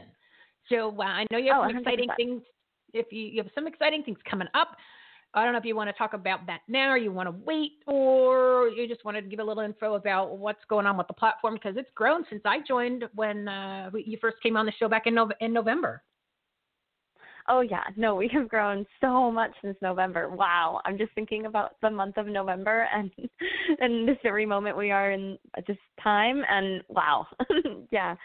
[0.69, 2.15] So uh, I know you have Oh, some exciting 100%.
[2.15, 2.41] things.
[2.93, 4.69] If you, you have some exciting things coming up,
[5.33, 7.35] I don't know if you want to talk about that now, or you want to
[7.45, 11.07] wait, or you just wanted to give a little info about what's going on with
[11.07, 14.71] the platform because it's grown since I joined when uh, you first came on the
[14.79, 16.01] show back in, Nov- in November.
[17.47, 17.83] Oh, yeah.
[17.95, 20.29] No, we have grown so much since November.
[20.29, 20.81] Wow.
[20.85, 23.11] I'm just thinking about the month of November and
[23.79, 26.43] and this very moment we are in this time.
[26.49, 27.27] And wow.
[27.91, 28.15] yeah.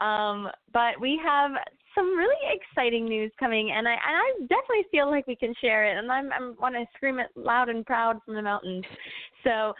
[0.00, 1.52] Um, but we have
[1.94, 5.84] some really exciting news coming, and I and I definitely feel like we can share
[5.84, 8.84] it, and I'm I want to scream it loud and proud from the mountains.
[9.44, 9.72] So,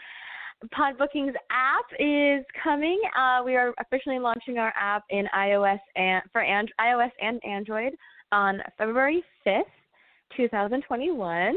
[0.77, 2.99] Podbooking's app is coming.
[3.17, 7.93] Uh, we are officially launching our app in iOS and for and, iOS and Android
[8.31, 9.63] on February 5th,
[10.35, 11.55] 2021.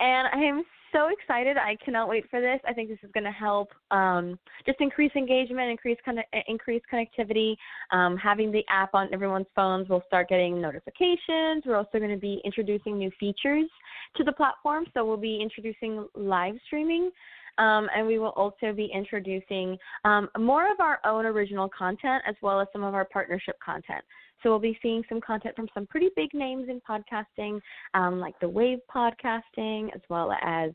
[0.00, 1.56] And I am so excited.
[1.56, 2.60] I cannot wait for this.
[2.66, 7.54] I think this is going to help um, just increase engagement, increase conne- increase connectivity.
[7.92, 11.64] Um, having the app on everyone's phones, we'll start getting notifications.
[11.64, 13.68] We're also going to be introducing new features
[14.16, 14.86] to the platform.
[14.94, 17.10] So we'll be introducing live streaming.
[17.58, 22.34] Um, and we will also be introducing um, more of our own original content as
[22.40, 24.02] well as some of our partnership content.
[24.42, 27.60] So we'll be seeing some content from some pretty big names in podcasting,
[27.94, 30.70] um, like the Wave Podcasting, as well as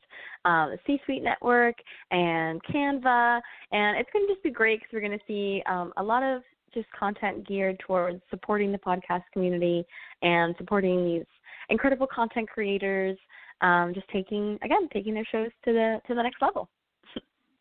[0.46, 1.76] uh, the C-Suite Network
[2.12, 3.42] and Canva.
[3.72, 6.24] And it's going to just be great because we're going to see um, a lot
[6.24, 6.42] of
[6.74, 9.86] just content geared towards supporting the podcast community
[10.22, 11.26] and supporting these
[11.70, 13.18] incredible content creators.
[13.62, 16.70] Um, just taking again, taking their shows to the to the next level.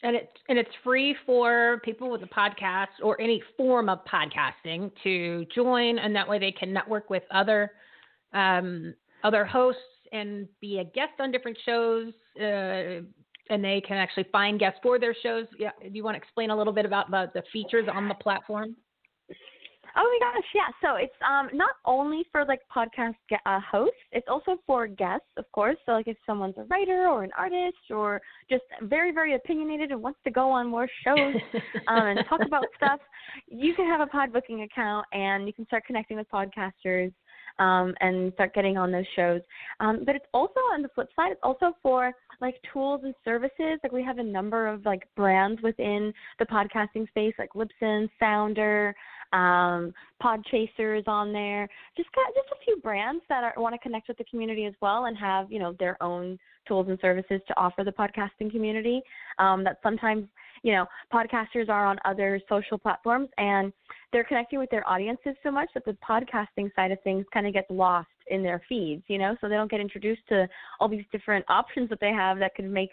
[0.05, 4.93] And it and it's free for people with a podcast or any form of podcasting
[5.03, 7.73] to join, and that way they can network with other
[8.33, 9.81] um, other hosts
[10.13, 13.01] and be a guest on different shows, uh,
[13.51, 15.47] and they can actually find guests for their shows.
[15.59, 18.15] Yeah, do you want to explain a little bit about the, the features on the
[18.15, 18.77] platform?
[19.97, 20.69] Oh my gosh, yeah.
[20.83, 25.27] So it's um not only for like podcast ge- uh, hosts, it's also for guests,
[25.37, 25.77] of course.
[25.87, 30.03] So like if someone's a writer or an artist or just very very opinionated and
[30.03, 31.37] wants to go on more shows
[31.89, 33.01] um, and talk about stuff,
[33.47, 37.13] you can have a pod booking account and you can start connecting with podcasters
[37.59, 39.41] um, and start getting on those shows.
[39.81, 43.79] Um, but it's also on the flip side, it's also for like tools and services.
[43.83, 48.95] Like we have a number of like brands within the podcasting space, like Libsyn, Sounder,
[49.35, 49.93] um,
[50.23, 51.69] is on there.
[51.97, 54.75] Just got just a few brands that are, want to connect with the community as
[54.81, 59.03] well and have you know their own tools and services to offer the podcasting community.
[59.39, 60.27] Um, that sometimes
[60.63, 63.73] you know podcasters are on other social platforms and
[64.13, 67.53] they're connecting with their audiences so much that the podcasting side of things kind of
[67.53, 69.03] gets lost in their feeds.
[69.09, 70.49] You know, so they don't get introduced to
[70.81, 72.91] all these different options that they have that could make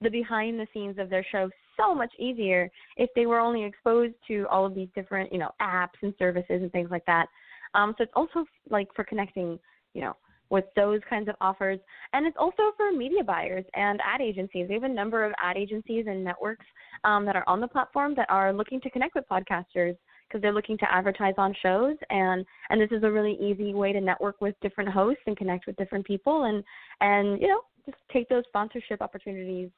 [0.00, 4.14] the behind the scenes of their show so much easier if they were only exposed
[4.28, 7.26] to all of these different, you know, apps and services and things like that.
[7.74, 9.58] Um, so it's also like for connecting,
[9.94, 10.16] you know,
[10.50, 11.78] with those kinds of offers.
[12.12, 14.66] And it's also for media buyers and ad agencies.
[14.68, 16.66] We have a number of ad agencies and networks
[17.02, 19.96] um, that are on the platform that are looking to connect with podcasters
[20.28, 23.92] because they're looking to advertise on shows and and this is a really easy way
[23.92, 26.64] to network with different hosts and connect with different people and
[27.02, 29.68] and you know just take those sponsorship opportunities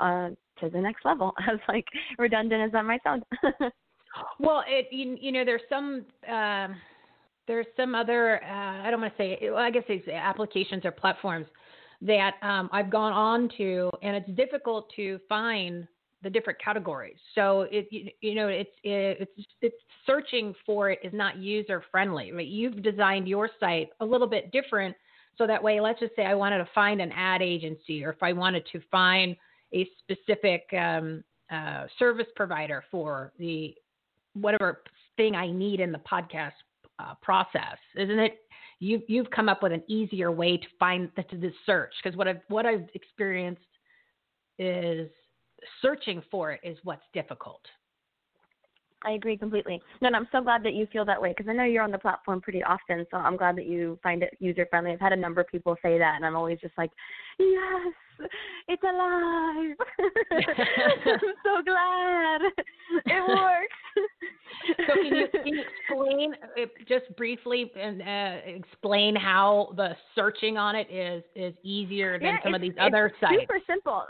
[0.00, 0.30] uh,
[0.60, 1.32] to the next level.
[1.50, 1.86] As like
[2.18, 3.24] redundant as that might sound.
[4.38, 6.68] well, it you, you know there's some uh,
[7.46, 10.90] there's some other uh, I don't want to say well, I guess it's applications or
[10.90, 11.46] platforms
[12.02, 15.86] that um, I've gone on to, and it's difficult to find
[16.22, 17.16] the different categories.
[17.34, 19.30] So it you, you know it's it's
[19.60, 19.76] it's
[20.06, 22.32] searching for it is not user friendly.
[22.32, 22.46] Right?
[22.46, 24.96] You've designed your site a little bit different,
[25.36, 28.22] so that way, let's just say I wanted to find an ad agency, or if
[28.22, 29.36] I wanted to find
[29.74, 33.74] a specific um, uh, service provider for the
[34.34, 34.82] whatever
[35.16, 36.52] thing I need in the podcast
[36.98, 38.38] uh, process, isn't it?
[38.80, 42.16] You've you've come up with an easier way to find the, to the search because
[42.16, 43.62] what I've what I've experienced
[44.58, 45.10] is
[45.80, 47.60] searching for it is what's difficult.
[49.04, 49.80] I agree completely.
[50.00, 51.90] No, and I'm so glad that you feel that way because I know you're on
[51.90, 53.06] the platform pretty often.
[53.10, 54.92] So I'm glad that you find it user friendly.
[54.92, 56.90] I've had a number of people say that, and I'm always just like,
[57.38, 58.28] yes,
[58.68, 59.76] it's alive.
[60.30, 62.40] I'm so glad
[63.06, 63.74] it works.
[64.86, 66.34] so can you, can you explain
[66.88, 72.42] just briefly and uh, explain how the searching on it is is easier than yeah,
[72.42, 73.34] some of these other sites?
[73.40, 74.04] Super simple.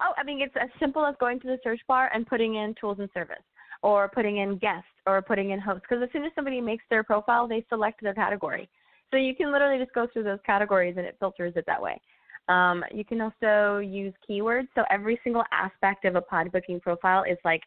[0.00, 2.74] Oh, I mean, it's as simple as going to the search bar and putting in
[2.80, 3.42] tools and service
[3.82, 5.82] or putting in guest or putting in host.
[5.88, 8.68] Because as soon as somebody makes their profile, they select their category.
[9.10, 12.00] So you can literally just go through those categories and it filters it that way.
[12.48, 14.68] Um, you can also use keywords.
[14.74, 17.62] So every single aspect of a pod booking profile is like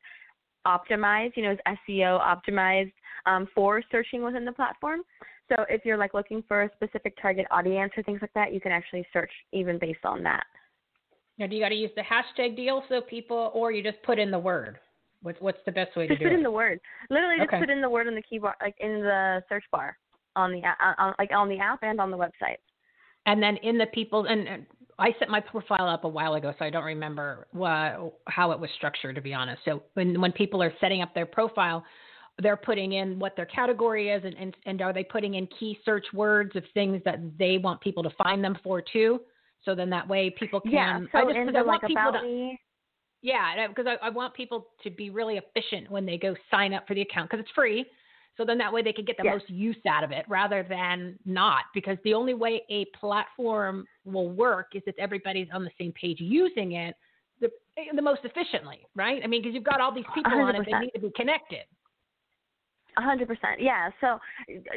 [0.67, 2.93] optimized, you know, is SEO optimized
[3.25, 5.01] um, for searching within the platform.
[5.49, 8.61] So if you're like looking for a specific target audience or things like that, you
[8.61, 10.43] can actually search even based on that.
[11.37, 14.19] Now, do you got to use the hashtag deal so people, or you just put
[14.19, 14.79] in the word?
[15.23, 16.79] What's what's the best way just to do put in the word.
[17.09, 17.59] Literally, just Okay.
[17.59, 19.97] put in the word in the keyboard, like in the search bar
[20.35, 20.61] on the
[20.99, 22.57] on, like on the app and on the website.
[23.25, 24.65] And then in the people, and, and
[24.99, 28.59] I set my profile up a while ago, so I don't remember what, how it
[28.59, 29.61] was structured, to be honest.
[29.65, 31.83] So when when people are setting up their profile,
[32.41, 35.79] they're putting in what their category is, and, and, and are they putting in key
[35.85, 39.21] search words of things that they want people to find them for too?
[39.63, 40.73] So then that way people can.
[40.73, 40.99] yeah.
[41.13, 42.59] So I just, in 'cause the I like about to, me.
[43.23, 46.85] Yeah, because I, I want people to be really efficient when they go sign up
[46.85, 47.85] for the account because it's free.
[48.35, 49.35] So then that way they can get the Yes.
[49.35, 51.65] most use out of it rather than not.
[51.73, 56.17] Because the only way a platform will work is if everybody's on the same page
[56.19, 56.95] using it
[57.39, 57.49] the,
[57.95, 59.21] the most efficiently, right?
[59.23, 61.63] I mean, because you've got all these people on it, they need to be connected.
[62.97, 63.59] A hundred percent.
[63.59, 63.89] Yeah.
[64.01, 64.19] So uh,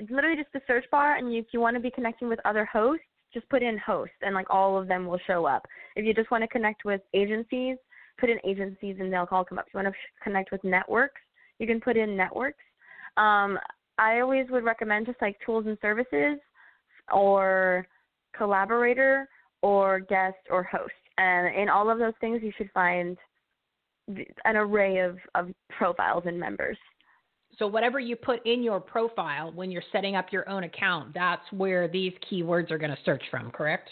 [0.09, 3.05] literally just the search bar, and if you want to be connecting with other hosts,
[3.35, 5.67] just put in host, and like all of them will show up.
[5.97, 7.77] If you just want to connect with agencies,
[8.19, 9.67] put in agencies, and they'll all come up.
[9.67, 11.21] If you want to connect with networks,
[11.59, 12.63] you can put in networks.
[13.17, 13.59] Um,
[13.99, 16.39] I always would recommend just like tools and services,
[17.13, 17.87] or
[18.37, 19.29] collaborator,
[19.63, 20.93] or guest, or host.
[21.19, 23.17] And in all of those things, you should find
[24.09, 26.77] an array of, of profiles and members.
[27.59, 31.43] So whatever you put in your profile when you're setting up your own account, that's
[31.53, 33.89] where these keywords are going to search from, correct?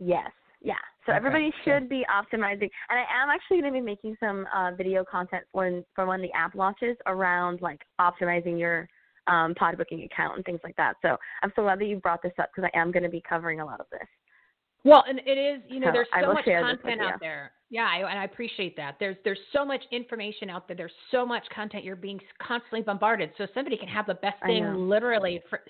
[0.00, 0.30] Yes.
[0.60, 0.74] Yeah.
[1.06, 2.68] So Okay, everybody should be optimizing.
[2.90, 6.20] And I am actually going to be making some uh, video content when for when
[6.20, 8.88] the app launches around like optimizing your
[9.26, 10.96] um, pod booking account and things like that.
[11.02, 13.22] So I'm so glad that you brought this up because I am going to be
[13.28, 14.06] covering a lot of this.
[14.84, 17.52] Well, and it is, you know, So there's so much content out there.
[17.70, 18.96] Yeah, I, and I appreciate that.
[18.98, 20.76] There's there's so much information out there.
[20.76, 21.84] There's so much content.
[21.84, 23.30] You're being constantly bombarded.
[23.36, 25.60] So somebody can have the best thing literally for,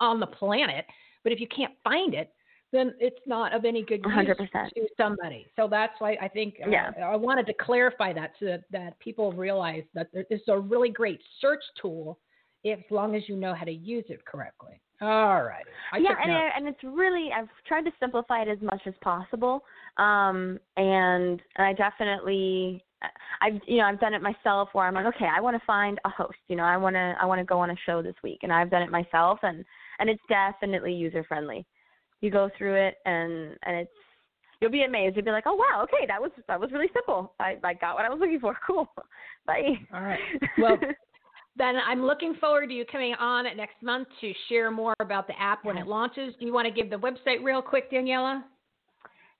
[0.00, 0.84] on the planet,
[1.22, 2.30] but if you can't find it,
[2.72, 4.68] then it's not of any good use 100%.
[4.74, 5.46] to somebody.
[5.56, 6.90] So that's why I think uh, Yeah.
[7.02, 10.90] I wanted to clarify that so that, that people realize that this is a really
[10.90, 12.18] great search tool
[12.64, 14.80] if, as long as you know how to use it correctly.
[15.00, 15.64] All right.
[15.92, 16.32] I yeah, and.
[16.32, 19.62] I- and it's really I've tried to simplify it as much as possible.
[19.96, 22.84] Um, and and I definitely
[23.40, 26.00] I've you know I've done it myself where I'm like okay I want to find
[26.04, 28.16] a host you know I want to I want to go on a show this
[28.24, 29.64] week and I've done it myself and
[30.00, 31.64] and it's definitely user friendly.
[32.20, 33.90] You go through it and and it's
[34.60, 35.16] you'll be amazed.
[35.16, 37.34] You'll be like oh wow okay that was that was really simple.
[37.40, 38.56] I I got what I was looking for.
[38.66, 38.88] Cool.
[39.46, 39.74] Bye.
[39.94, 40.18] All right.
[40.58, 40.78] Well,
[41.56, 45.40] then I'm looking forward to you coming on next month to share more about the
[45.40, 46.34] app when it launches.
[46.38, 48.42] Do you want to give the website real quick, Daniela?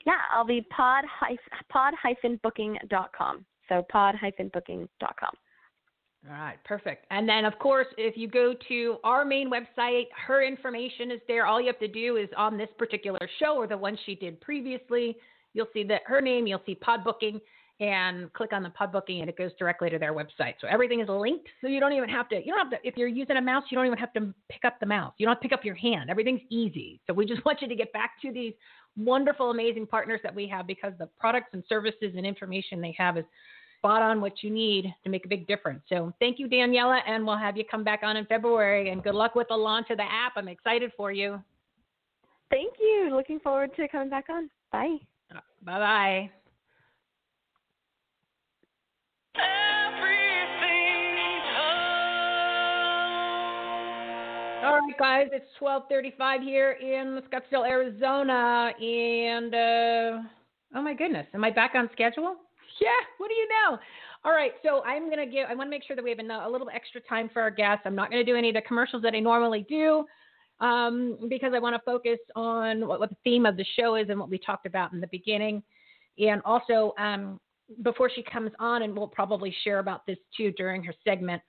[0.06, 1.04] Yeah, I'll be pod
[1.68, 3.44] pod hyphen booking dot com.
[3.68, 4.14] So pod
[6.26, 7.06] All right, perfect.
[7.10, 11.46] And then, of course, if you go to our main website, her information is there.
[11.46, 14.40] All you have to do is on this particular show or the one she did
[14.40, 15.16] previously,
[15.54, 17.40] you'll see that her name, you'll see pod booking,
[17.80, 20.54] and click on the pod booking, and it goes directly to their website.
[20.60, 21.46] So everything is linked.
[21.60, 22.36] So you don't even have to.
[22.36, 22.86] You don't have to.
[22.86, 25.14] If you're using a mouse, you don't even have to pick up the mouse.
[25.18, 26.10] You don't have to pick up your hand.
[26.10, 27.00] Everything's easy.
[27.06, 28.54] So we just want you to get back to these
[28.96, 33.16] wonderful, amazing partners that we have because the products and services and information they have
[33.16, 33.24] is
[33.78, 35.82] spot on what you need to make a big difference.
[35.88, 38.90] So thank you, Daniela, and we'll have you come back on in February.
[38.90, 40.32] And good luck with the launch of the app.
[40.36, 41.42] I'm excited for you.
[42.50, 43.10] Thank you.
[43.14, 44.50] Looking forward to coming back on.
[44.72, 44.96] Bye.
[45.64, 46.30] Bye bye.
[54.64, 60.28] All right, guys, it's 12:35 here in Scottsdale, Arizona, and uh,
[60.74, 62.36] oh my goodness, am I back on schedule?
[62.80, 63.78] Yeah, what do you know?
[64.24, 65.46] All right, so I'm gonna give.
[65.48, 67.82] I want to make sure that we have a little extra time for our guests.
[67.84, 70.04] I'm not gonna do any of the commercials that I normally do
[70.60, 74.08] um, because I want to focus on what, what the theme of the show is
[74.08, 75.62] and what we talked about in the beginning,
[76.18, 77.40] and also um,
[77.82, 81.42] before she comes on, and we'll probably share about this too during her segment.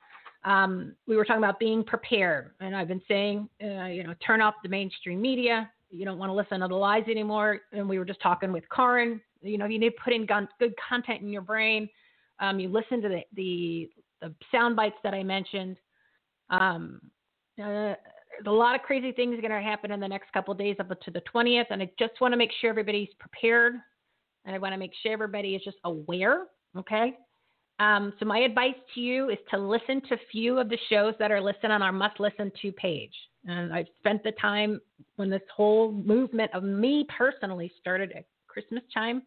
[0.45, 4.41] Um, we were talking about being prepared, and I've been saying, uh, you know, turn
[4.41, 5.69] off the mainstream media.
[5.91, 7.61] You don't want to listen to the lies anymore.
[7.71, 9.19] And we were just talking with Karin.
[9.41, 11.89] You know, you need to put in good content in your brain.
[12.39, 13.89] Um, you listen to the, the
[14.21, 15.77] the sound bites that I mentioned.
[16.49, 16.99] Um,
[17.61, 17.93] uh,
[18.45, 20.89] a lot of crazy things are going to happen in the next couple days up
[21.01, 23.75] to the 20th, and I just want to make sure everybody's prepared,
[24.45, 26.45] and I want to make sure everybody is just aware.
[26.77, 27.17] Okay.
[27.79, 31.31] Um, so my advice to you is to listen to few of the shows that
[31.31, 33.13] are listed on our must listen to page.
[33.45, 34.81] And I've spent the time
[35.15, 38.11] when this whole movement of me personally started
[38.49, 39.21] Christmas time.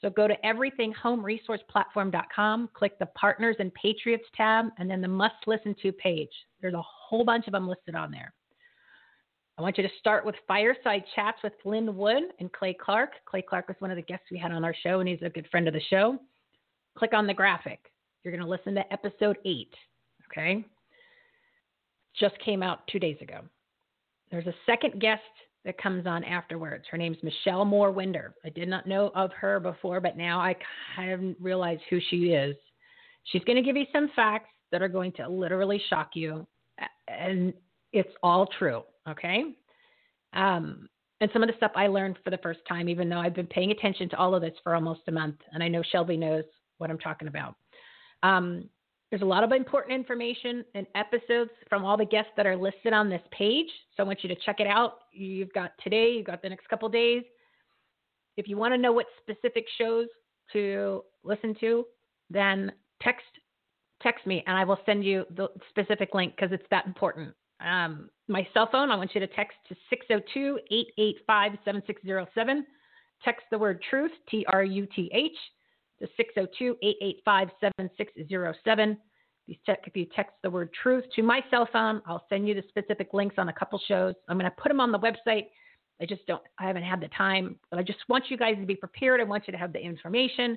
[0.00, 5.74] So go to everythinghomeresourceplatform.com, click the Partners and Patriots tab, and then the must listen
[5.82, 6.28] to page.
[6.60, 8.34] There's a whole bunch of them listed on there.
[9.56, 13.12] I want you to start with Fireside Chats with Lin Wood and Clay Clark.
[13.24, 15.30] Clay Clark was one of the guests we had on our show, and he's a
[15.30, 16.18] good friend of the show.
[16.98, 17.90] Click on the graphic.
[18.22, 19.74] You're going to listen to episode eight.
[20.30, 20.64] Okay.
[22.18, 23.40] Just came out two days ago.
[24.30, 25.22] There's a second guest
[25.64, 26.84] that comes on afterwards.
[26.90, 28.34] Her name's Michelle Moore Winder.
[28.44, 30.56] I did not know of her before, but now I
[30.94, 32.56] kind of realize who she is.
[33.24, 36.46] She's going to give you some facts that are going to literally shock you,
[37.08, 37.54] and
[37.92, 38.82] it's all true.
[39.08, 39.44] Okay.
[40.34, 40.88] Um,
[41.20, 43.46] and some of the stuff I learned for the first time, even though I've been
[43.46, 46.44] paying attention to all of this for almost a month, and I know Shelby knows
[46.78, 47.54] what I'm talking about.
[48.22, 48.68] Um,
[49.14, 52.92] there's a lot of important information and episodes from all the guests that are listed
[52.92, 53.68] on this page.
[53.96, 55.02] So I want you to check it out.
[55.12, 57.22] You've got today, you've got the next couple days.
[58.36, 60.08] If you want to know what specific shows
[60.52, 61.84] to listen to,
[62.28, 63.22] then text
[64.02, 67.34] text me and I will send you the specific link because it's that important.
[67.64, 72.66] Um, my cell phone, I want you to text to 602 885 7607.
[73.24, 75.30] Text the word truth, T R U T H,
[76.00, 78.98] to 602 885 7607.
[79.46, 83.12] If you text the word truth to my cell phone, I'll send you the specific
[83.12, 84.14] links on a couple shows.
[84.28, 85.46] I'm going to put them on the website.
[86.00, 88.66] I just don't, I haven't had the time, but I just want you guys to
[88.66, 89.20] be prepared.
[89.20, 90.56] I want you to have the information.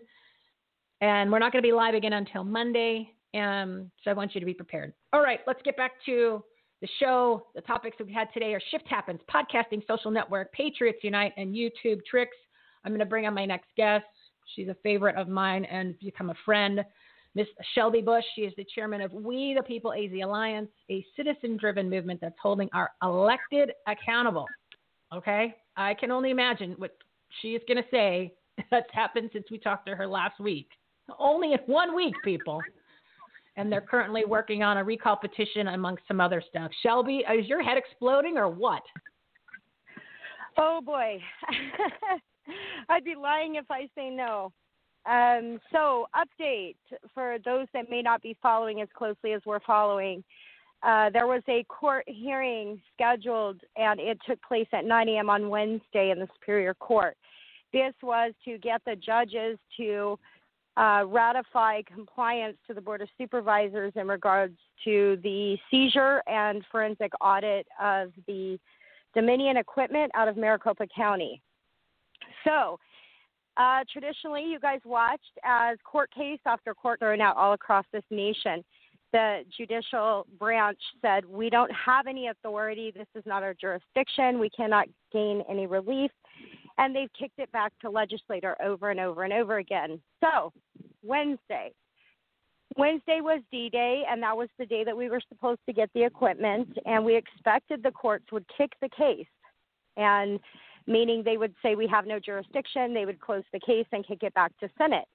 [1.02, 3.14] And we're not going to be live again until Monday.
[3.36, 4.94] Um, so I want you to be prepared.
[5.14, 6.44] All right, let's get back to
[6.82, 7.48] the show.
[7.56, 12.04] The topics we had today are Shift Happens, Podcasting Social Network, Patriots Unite, and YouTube
[12.10, 12.38] Tricks.
[12.84, 14.06] I'm going to bring on my next guest.
[14.56, 16.84] She's a favorite of mine and become a friend.
[17.36, 18.24] Miss Shelby Busch.
[18.36, 22.36] She is the chairman of We the People AZ Alliance, a citizen driven movement that's
[22.41, 24.45] holding our elected accountable.
[25.14, 25.56] Okay?
[25.76, 26.98] I can only imagine what
[27.41, 28.34] she is going to say
[28.72, 30.70] that's happened since we talked to her last week.
[31.20, 32.60] Only in one week, people.
[33.56, 36.72] And they're currently working on a recall petition amongst some other stuff.
[36.84, 38.84] Shelby, is your head exploding or what?
[40.58, 41.20] Oh boy.
[42.89, 44.52] I'd be lying if I say no.
[45.06, 46.76] Um, so, update
[47.14, 50.24] for those that may not be following as closely as we're following.
[50.84, 55.30] Uh, there was a court hearing scheduled, and it took place at 9 a.m.
[55.30, 57.16] on Wednesday in the Superior Court.
[57.74, 60.20] This was to get the judges to
[60.78, 67.12] uh, ratify compliance to the Board of Supervisors in regards to the seizure and forensic
[67.20, 68.60] audit of the
[69.16, 71.41] Dominion equipment out of Maricopa County.
[72.43, 72.80] So,
[73.57, 78.03] uh, traditionally, you guys watched as court case after court thrown out all across this
[78.11, 78.63] nation.
[79.13, 82.91] The judicial branch said, We don't have any authority.
[82.95, 84.39] This is not our jurisdiction.
[84.39, 86.11] We cannot gain any relief.
[86.78, 89.99] And they've kicked it back to legislator over and over and over again.
[90.24, 90.51] So,
[91.03, 91.72] Wednesday.
[92.76, 95.89] Wednesday was D Day, and that was the day that we were supposed to get
[95.95, 96.78] the equipment.
[96.86, 99.26] And we expected the courts would kick the case.
[99.95, 100.39] And
[100.88, 104.24] meaning they would say we have no jurisdiction, they would close the case and kick
[104.24, 105.06] it back to Senate.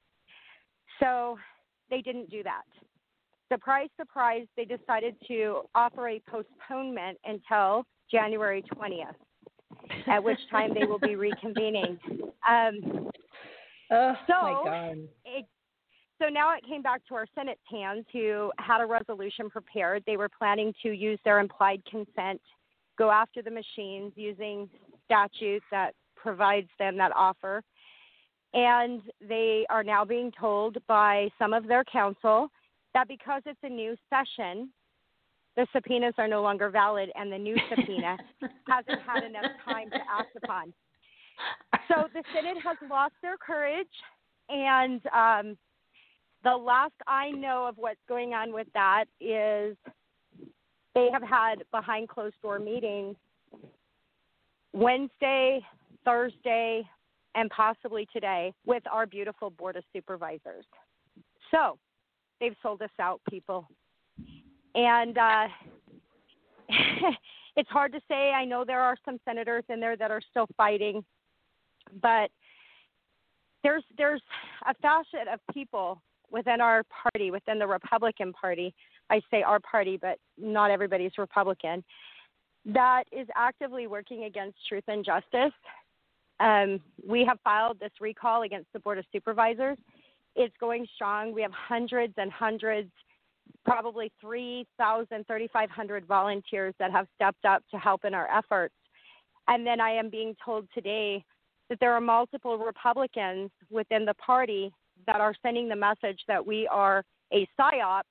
[1.01, 1.39] So
[1.91, 2.63] they didn't do that.
[3.51, 9.15] Surprise, surprise, they decided to offer a postponement until January 20th,
[10.07, 11.99] at which time they will be reconvening.
[12.49, 13.11] Um,
[13.91, 14.99] oh, so, my God.
[15.25, 15.47] It,
[16.21, 20.03] so now it came back to our Senate's hands, who had a resolution prepared.
[20.07, 22.41] They were planning to use their implied consent,
[22.97, 24.71] go after the machines using
[25.05, 27.63] statute that provides them that offer.
[28.55, 32.49] And they are now being told by some of their counsel
[32.95, 34.71] that because it's a new session,
[35.57, 38.17] the subpoenas are no longer valid and the new subpoena
[38.69, 40.73] hasn't had enough time to act upon.
[41.89, 43.87] So the Senate has lost their courage,
[44.49, 45.59] and um,
[46.45, 49.77] the last I know of what's going on with that is
[50.95, 53.17] they have had behind closed door meetings
[54.73, 55.65] Wednesday,
[56.05, 56.83] Thursday,
[57.35, 60.65] and possibly today with our beautiful Board of Supervisors.
[61.51, 61.79] So
[62.41, 63.69] they've sold us out, people.
[64.75, 65.49] And uh,
[67.57, 68.33] it's hard to say.
[68.33, 71.05] I know there are some senators in there that are still fighting,
[72.01, 72.31] but
[73.63, 74.23] there's there's
[74.67, 78.75] a facet of people within our party, within the Republican Party.
[79.11, 81.85] I say our party, but not everybody's Republican
[82.67, 85.53] that is actively working against truth and justice.
[86.41, 89.79] Um, we have filed this recall against the Board of Supervisors.
[90.35, 91.33] It's going strong.
[91.33, 92.91] We have hundreds and hundreds,
[93.65, 98.75] probably 3,000, 3,500 volunteers that have stepped up to help in our efforts.
[99.49, 101.25] And then I am being told today
[101.69, 104.73] that there are multiple Republicans within the party
[105.07, 108.03] that are sending the message that we are a PSYOP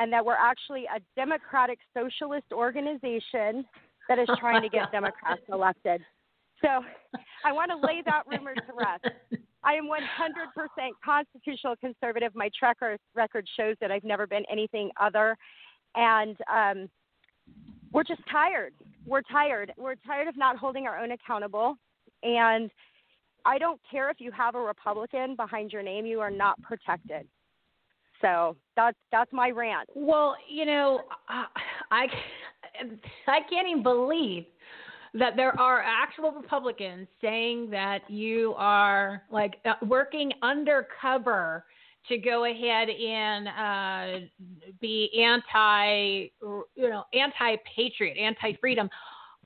[0.00, 3.64] and that we're actually a democratic socialist organization
[4.08, 6.00] that is trying to get Democrats elected.
[6.62, 6.68] So
[7.44, 9.14] I want to lay that rumor to rest.
[9.62, 12.32] I am 100% constitutional conservative.
[12.34, 12.78] My track
[13.14, 15.36] record shows that I've never been anything other.
[15.94, 16.88] And um,
[17.92, 18.72] we're just tired.
[19.06, 19.72] We're tired.
[19.76, 21.76] We're tired of not holding our own accountable.
[22.22, 22.70] And
[23.44, 27.26] I don't care if you have a Republican behind your name, you are not protected.
[28.20, 29.88] So that's that's my rant.
[29.94, 32.06] Well, you know, I
[33.26, 34.44] I can't even believe
[35.14, 41.64] that there are actual Republicans saying that you are like uh, working undercover
[42.08, 44.26] to go ahead and uh,
[44.80, 48.88] be anti, you know, anti-patriot, anti-freedom.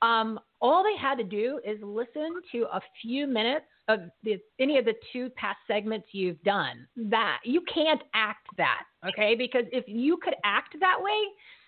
[0.01, 4.77] Um, all they had to do is listen to a few minutes of the, any
[4.77, 6.87] of the two past segments you've done.
[6.95, 9.35] That you can't act that, okay?
[9.35, 11.19] Because if you could act that way,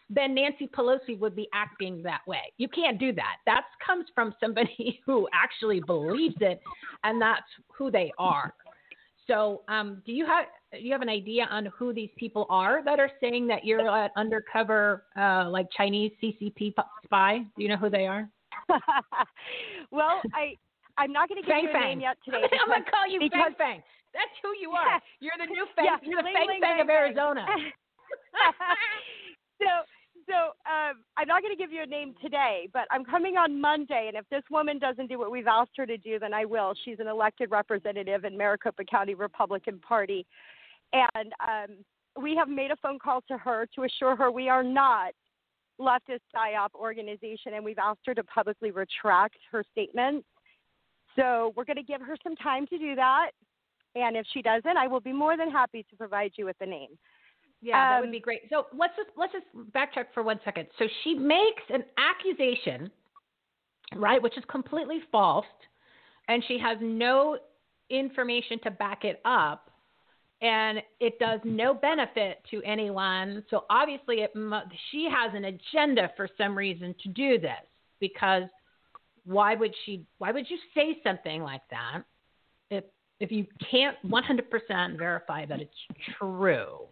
[0.09, 2.53] then Nancy Pelosi would be acting that way.
[2.57, 3.37] You can't do that.
[3.45, 6.61] That comes from somebody who actually believes it,
[7.03, 8.53] and that's who they are.
[9.27, 12.83] So, um, do you have do you have an idea on who these people are
[12.83, 17.39] that are saying that you're an undercover, uh, like Chinese CCP spy?
[17.39, 18.29] Do you know who they are?
[19.91, 20.55] well, I
[20.97, 21.87] I'm not going to give Fang you a Fang.
[21.89, 22.43] name yet today.
[22.61, 23.83] I'm going to call you because, Fang Fang.
[24.13, 25.01] That's who you are.
[25.19, 25.85] You're the new Fang.
[25.85, 26.89] Yeah, you're the Ling Fang Ling Fang of.
[26.89, 27.45] Arizona.
[29.61, 29.67] so
[30.27, 33.61] so um, I'm not going to give you a name today, but I'm coming on
[33.61, 36.43] Monday, and if this woman doesn't do what we've asked her to do, then I
[36.43, 36.73] will.
[36.83, 40.25] She's an elected representative in Maricopa County Republican Party,
[40.91, 41.77] and um,
[42.21, 45.13] we have made a phone call to her to assure her we are not
[45.79, 50.25] leftist psyop organization, and we've asked her to publicly retract her statements.
[51.17, 53.31] So we're going to give her some time to do that.
[53.95, 56.65] And if she doesn't, I will be more than happy to provide you with the
[56.65, 56.89] name.
[57.61, 58.41] Yeah, that would Um, be great.
[58.49, 60.67] So let's just let's just backtrack for one second.
[60.77, 62.91] So she makes an accusation,
[63.95, 65.45] right, which is completely false,
[66.27, 67.39] and she has no
[67.89, 69.71] information to back it up,
[70.41, 73.43] and it does no benefit to anyone.
[73.49, 74.31] So obviously, it
[74.91, 77.65] she has an agenda for some reason to do this
[77.99, 78.43] because
[79.27, 80.05] why would she?
[80.17, 82.03] Why would you say something like that
[82.71, 82.83] if
[83.19, 85.73] if you can't 100% verify that it's
[86.17, 86.87] true?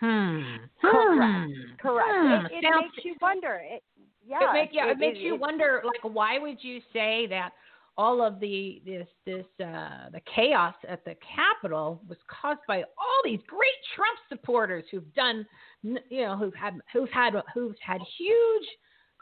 [0.00, 0.40] Hmm.
[0.80, 1.50] Correct.
[1.50, 1.52] Hmm.
[1.80, 2.08] Correct.
[2.12, 2.46] Hmm.
[2.46, 3.60] It, it Sounds- makes you wonder.
[3.64, 3.82] It,
[4.26, 4.38] yeah.
[4.50, 7.50] it, make, yeah, it, makes you it- wonder, like, why would you say that
[7.96, 13.20] all of the this this uh, the chaos at the Capitol was caused by all
[13.24, 15.44] these great Trump supporters who've done,
[15.82, 18.68] you know, who've had who've had who've had huge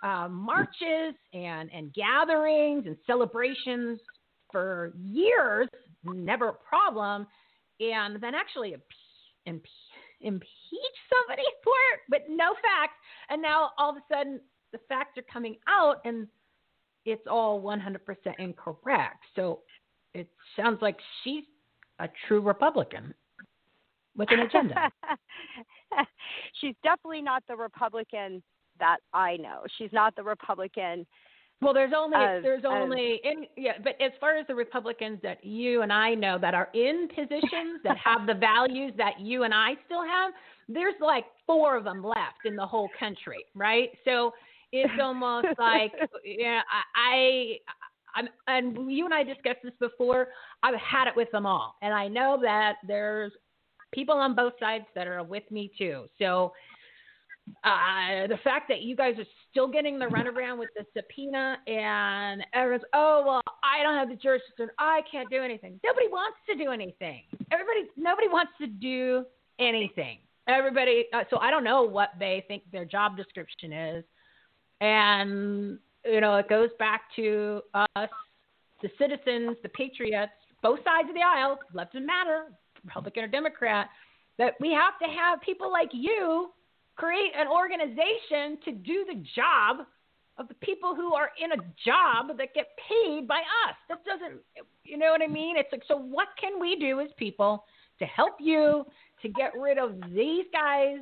[0.02, 4.00] uh, marches and and gatherings and celebrations
[4.52, 5.68] for years,
[6.04, 7.26] never a problem,
[7.80, 12.94] and then actually impe- impe- impeach somebody for it, but no facts.
[13.28, 14.40] And now all of a sudden
[14.72, 16.28] the facts are coming out and
[17.04, 17.98] it's all 100%
[18.38, 19.24] incorrect.
[19.36, 19.60] So
[20.12, 21.44] it sounds like she's
[22.00, 23.14] a true Republican
[24.16, 24.90] with an agenda.
[26.60, 28.42] She's definitely not the Republican
[28.78, 29.62] that I know.
[29.78, 31.06] She's not the Republican.
[31.62, 35.20] Well, there's only of- there's of- only in yeah, but as far as the Republicans
[35.22, 39.44] that you and I know that are in positions that have the values that you
[39.44, 40.32] and I still have,
[40.68, 43.90] there's like four of them left in the whole country, right?
[44.04, 44.32] So
[44.72, 45.92] it's almost like
[46.24, 46.60] yeah,
[46.94, 47.58] I,
[48.14, 50.28] I I'm and you and I discussed this before.
[50.62, 53.32] I've had it with them all, and I know that there's
[53.92, 56.06] people on both sides that are with me too.
[56.18, 56.52] So
[57.64, 62.44] uh, the fact that you guys are still getting the runaround with the subpoena and
[62.52, 64.68] everyone's, oh, well, I don't have the jurisdiction.
[64.78, 65.80] I can't do anything.
[65.84, 67.22] Nobody wants to do anything.
[67.52, 69.24] Everybody, nobody wants to do
[69.58, 70.18] anything.
[70.48, 74.04] Everybody, uh, so I don't know what they think their job description is.
[74.80, 78.10] And, you know, it goes back to us,
[78.82, 80.32] the citizens, the patriots,
[80.62, 82.46] both sides of the aisle, doesn't matter,
[82.84, 83.88] Republican or Democrat,
[84.38, 86.50] that we have to have people like you
[86.96, 89.86] create an organization to do the job
[90.38, 93.76] of the people who are in a job that get paid by us.
[93.88, 94.40] That doesn't,
[94.84, 95.56] you know what I mean?
[95.56, 97.64] It's like, so what can we do as people
[97.98, 98.84] to help you
[99.22, 100.98] to get rid of these guys,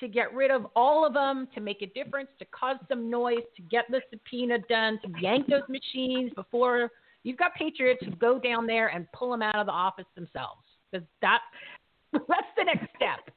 [0.00, 3.44] to get rid of all of them, to make a difference, to cause some noise,
[3.56, 6.90] to get the subpoena done, to yank those machines before
[7.22, 10.60] you've got patriots who go down there and pull them out of the office themselves.
[10.90, 11.40] Because that,
[12.12, 13.34] that's the next step.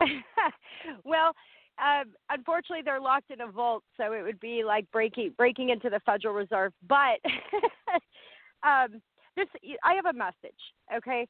[1.04, 1.32] well,
[1.78, 5.88] um, unfortunately, they're locked in a vault, so it would be like breaking breaking into
[5.88, 6.72] the Federal Reserve.
[6.88, 7.20] But
[8.62, 9.00] um,
[9.36, 9.46] this,
[9.84, 10.58] I have a message.
[10.94, 11.26] Okay,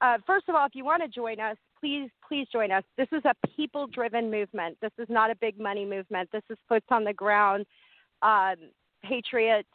[0.00, 2.84] uh, first of all, if you want to join us, please please join us.
[2.98, 4.76] This is a people-driven movement.
[4.82, 6.28] This is not a big money movement.
[6.32, 7.64] This is puts on the ground.
[8.22, 8.56] Um,
[9.02, 9.66] Patriot,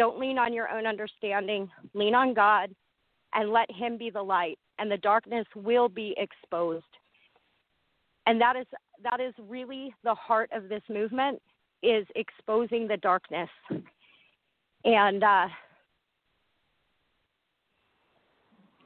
[0.00, 1.70] Don't lean on your own understanding.
[1.92, 2.74] Lean on God
[3.34, 6.86] and let Him be the light, and the darkness will be exposed.
[8.24, 8.64] And that is
[9.04, 11.38] that is really the heart of this movement
[11.82, 13.50] is exposing the darkness.
[14.86, 15.48] And uh,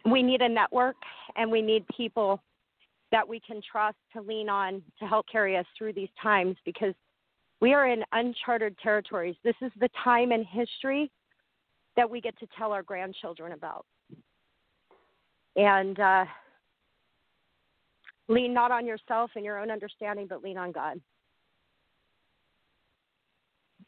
[0.04, 0.96] we need a network,
[1.36, 2.42] and we need people
[3.12, 6.94] that we can trust to lean on to help carry us through these times because
[7.64, 9.36] we are in uncharted territories.
[9.42, 11.10] This is the time in history
[11.96, 13.86] that we get to tell our grandchildren about.
[15.56, 16.26] And uh,
[18.28, 21.00] lean not on yourself and your own understanding, but lean on God.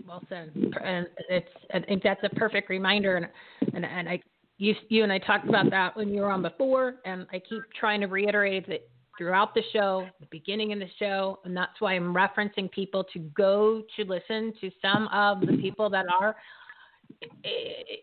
[0.07, 0.53] Well said.
[0.83, 3.29] And it's I think that's a perfect reminder and
[3.75, 4.23] and, and I
[4.57, 7.61] you you and I talked about that when you were on before and I keep
[7.79, 8.89] trying to reiterate that
[9.19, 13.19] throughout the show, the beginning of the show, and that's why I'm referencing people to
[13.19, 16.37] go to listen to some of the people that are
[17.23, 17.97] eh,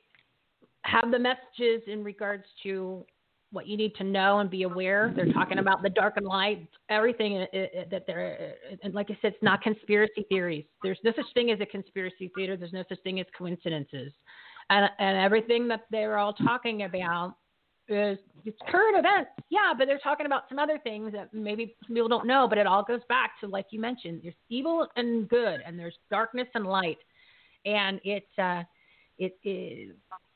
[0.83, 3.05] have the messages in regards to
[3.51, 5.13] what you need to know and be aware.
[5.15, 9.17] They're talking about the dark and light, everything uh, uh, that they're, and like I
[9.21, 10.65] said, it's not conspiracy theories.
[10.81, 12.57] There's no such thing as a conspiracy theater.
[12.57, 14.11] There's no such thing as coincidences,
[14.69, 17.35] and and everything that they're all talking about
[17.87, 19.31] is it's current events.
[19.49, 22.47] Yeah, but they're talking about some other things that maybe people don't know.
[22.47, 24.21] But it all goes back to like you mentioned.
[24.23, 26.97] There's evil and good, and there's darkness and light,
[27.65, 28.63] and it's uh,
[29.17, 29.95] it is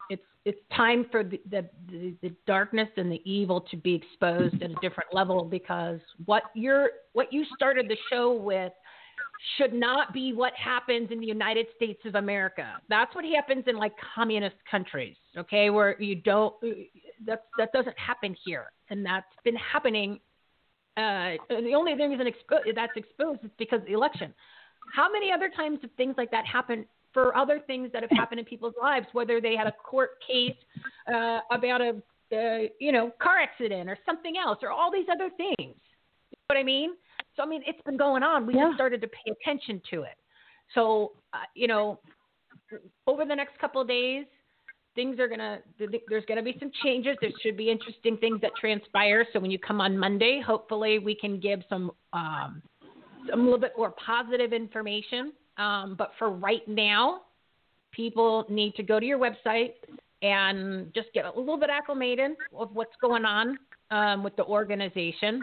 [0.10, 4.62] it's it's time for the, the, the, the darkness and the evil to be exposed
[4.62, 8.72] at a different level because what you're what you started the show with
[9.58, 12.74] should not be what happens in the United States of America.
[12.90, 16.56] That's what happens in like communist countries, okay, where you don't
[17.26, 20.20] that that doesn't happen here, and that's been happening.
[20.96, 24.34] Uh, the only reason expo- that's exposed is because of the election.
[24.94, 28.40] How many other times have things like that happened for other things that have happened
[28.40, 30.56] in people's lives, whether they had a court case
[31.14, 31.90] uh, about a
[32.34, 35.56] uh, you know car accident or something else, or all these other things.
[35.60, 36.92] You know what I mean?
[37.38, 38.46] So I mean, it's been going on.
[38.46, 38.66] We yeah.
[38.68, 40.18] just started to pay attention to it.
[40.76, 42.00] So uh, you know,
[43.08, 44.26] over the next couple of days,
[44.96, 47.16] things are gonna there's gonna be some changes.
[47.22, 49.26] There should be interesting things that transpire.
[49.32, 52.62] So when you come on Monday, hopefully we can give some um,
[53.30, 57.22] some a little bit more positive information um, but for right now,
[57.92, 59.74] people need to go to your website
[60.22, 63.58] and just get a little bit acclimated of what's going on
[63.92, 65.42] um, with the organization.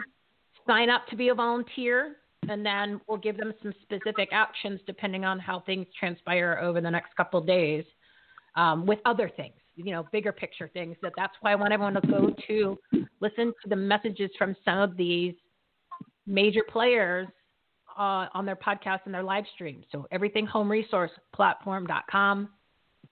[0.67, 2.15] Sign up to be a volunteer,
[2.49, 6.89] and then we'll give them some specific actions depending on how things transpire over the
[6.89, 7.83] next couple days
[8.55, 10.95] um, with other things, you know, bigger picture things.
[11.01, 12.77] That that's why I want everyone to go to
[13.21, 15.33] listen to the messages from some of these
[16.25, 17.27] major players
[17.97, 19.83] uh, on their podcast and their live stream.
[19.91, 22.49] So everything home resource platform.com,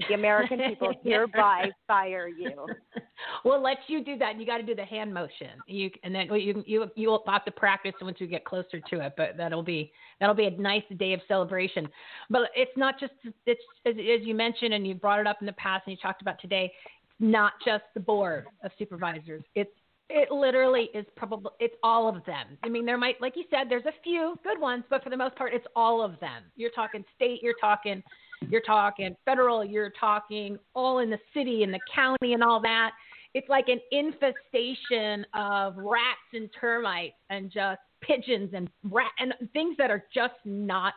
[0.09, 2.67] The American people hereby fire you.
[3.45, 4.33] we'll let you do that.
[4.33, 5.51] And you got to do the hand motion.
[5.69, 9.07] You and then you you you will have to practice once you get closer to
[9.07, 9.15] it.
[9.17, 11.89] But that'll be that'll be a nice day of celebration.
[12.29, 13.13] But it's not just
[13.47, 15.99] it's as, as you mentioned and you brought it up in the past and you
[16.03, 16.73] talked about today.
[17.05, 19.45] It's not just the board of supervisors.
[19.55, 19.71] It's
[20.11, 22.59] it literally is probably it's all of them.
[22.63, 25.17] I mean, there might, like you said, there's a few good ones, but for the
[25.17, 26.43] most part, it's all of them.
[26.57, 28.03] You're talking state, you're talking
[28.51, 32.91] you're talking federal, you're talking all in the city and the county and all that.
[33.33, 39.77] It's like an infestation of rats and termites and just pigeons and rat and things
[39.79, 40.95] that are just not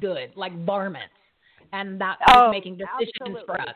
[0.00, 1.12] good, like varmints.
[1.72, 3.42] And that's oh, making decisions absolutely.
[3.46, 3.74] for us.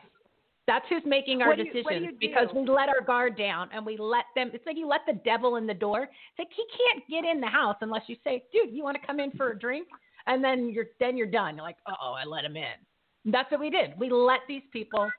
[0.65, 3.85] That's who's making our what decisions you, you because we let our guard down and
[3.85, 4.49] we let them.
[4.53, 6.03] It's like you let the devil in the door.
[6.03, 9.05] It's like he can't get in the house unless you say, "Dude, you want to
[9.05, 9.87] come in for a drink?"
[10.25, 11.57] And then you're then you're done.
[11.57, 13.93] You're like, "Oh, I let him in." That's what we did.
[13.99, 15.09] We let these people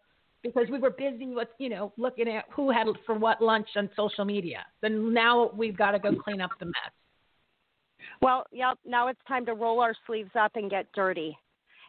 [0.42, 3.88] because we were busy with, you know, looking at who had for what lunch on
[3.96, 4.64] social media.
[4.82, 6.92] Then now we've got to go clean up the mess.
[8.20, 11.36] Well, yep, now it's time to roll our sleeves up and get dirty.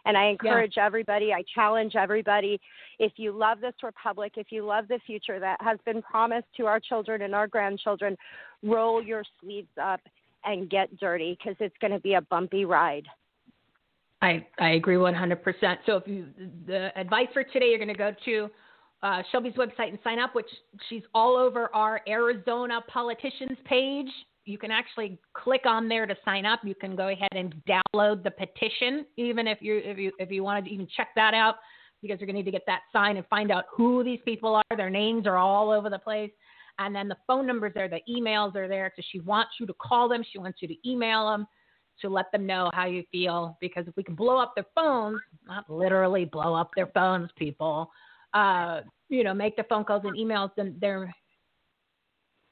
[0.06, 0.86] And I encourage yeah.
[0.86, 2.60] everybody, I challenge everybody
[2.99, 6.66] if you love this republic, if you love the future that has been promised to
[6.66, 8.16] our children and our grandchildren,
[8.64, 10.01] roll your sleeves up
[10.43, 13.06] and get dirty because it's going to be a bumpy ride.
[14.22, 15.78] I I agree 100%.
[15.86, 16.28] So if you
[16.68, 18.49] the advice for today, you're going to go to
[19.03, 20.49] uh, Shelby's website and sign up, which
[20.89, 24.08] she's all over our Arizona politicians page.
[24.46, 26.60] You can actually click on there to sign up.
[26.64, 30.43] You can go ahead and download the petition, even if you if you if you
[30.43, 31.56] want to even check that out,
[32.02, 34.56] because you're going to need to get that signed and find out who these people
[34.56, 34.78] are.
[34.78, 36.32] Their names are all over the place.
[36.78, 38.91] And then the phone numbers are, the emails are there.
[38.96, 40.24] So she wants you to call them.
[40.32, 41.48] She wants you to email them
[42.02, 43.58] to let them know how you feel.
[43.62, 47.89] Because if we can blow up their phones, not literally blow up their phones, people,
[48.34, 51.14] uh, you know, make the phone calls and emails, then they're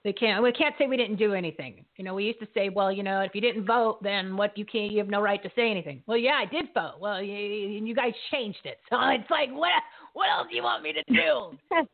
[0.03, 0.43] they can't.
[0.43, 1.85] We can't say we didn't do anything.
[1.97, 4.57] You know, we used to say, well, you know, if you didn't vote, then what?
[4.57, 4.91] You can't.
[4.91, 6.03] You have no right to say anything.
[6.07, 6.95] Well, yeah, I did vote.
[6.99, 8.77] Well, you, you guys changed it.
[8.89, 9.71] So it's like, what?
[10.13, 11.57] What else do you want me to do?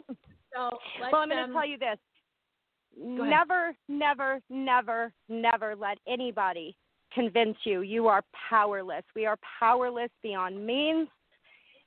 [0.54, 1.98] so well, I'm going to um, tell you this:
[2.98, 6.76] never, never, never, never let anybody
[7.14, 9.04] convince you you are powerless.
[9.16, 11.08] We are powerless beyond means.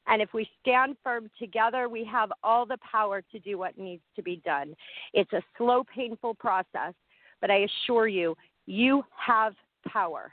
[0.07, 4.03] And if we stand firm together, we have all the power to do what needs
[4.17, 4.75] to be done.
[5.13, 6.95] It's a slow, painful process,
[7.41, 8.37] but I assure you,
[8.67, 9.55] you have
[9.87, 10.33] power.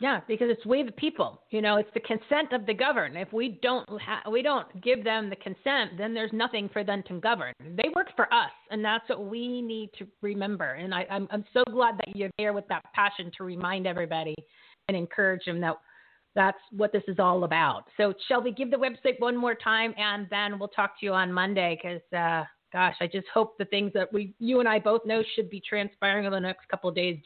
[0.00, 1.42] Yeah, because it's we the people.
[1.50, 3.16] You know, it's the consent of the governed.
[3.16, 7.02] If we don't ha- we don't give them the consent, then there's nothing for them
[7.08, 7.52] to govern.
[7.60, 10.74] They work for us, and that's what we need to remember.
[10.74, 14.36] And I, I'm I'm so glad that you're there with that passion to remind everybody
[14.86, 15.76] and encourage them that
[16.38, 17.82] that's what this is all about.
[17.96, 21.32] So, Shelby, give the website one more time, and then we'll talk to you on
[21.32, 21.76] Monday.
[21.82, 25.24] Because, uh, gosh, I just hope the things that we, you and I both know,
[25.34, 27.18] should be transpiring over the next couple of days.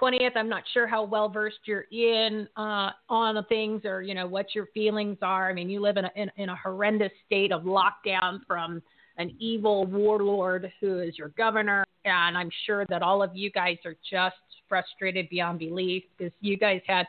[0.00, 0.36] 20th.
[0.36, 4.26] I'm not sure how well versed you're in uh, on the things or you know
[4.26, 5.50] what your feelings are.
[5.50, 8.82] I mean, you live in a, in, in a horrendous state of lockdown from
[9.18, 13.76] an evil warlord who is your governor, and I'm sure that all of you guys
[13.84, 14.36] are just
[14.68, 17.06] frustrated beyond belief because you guys had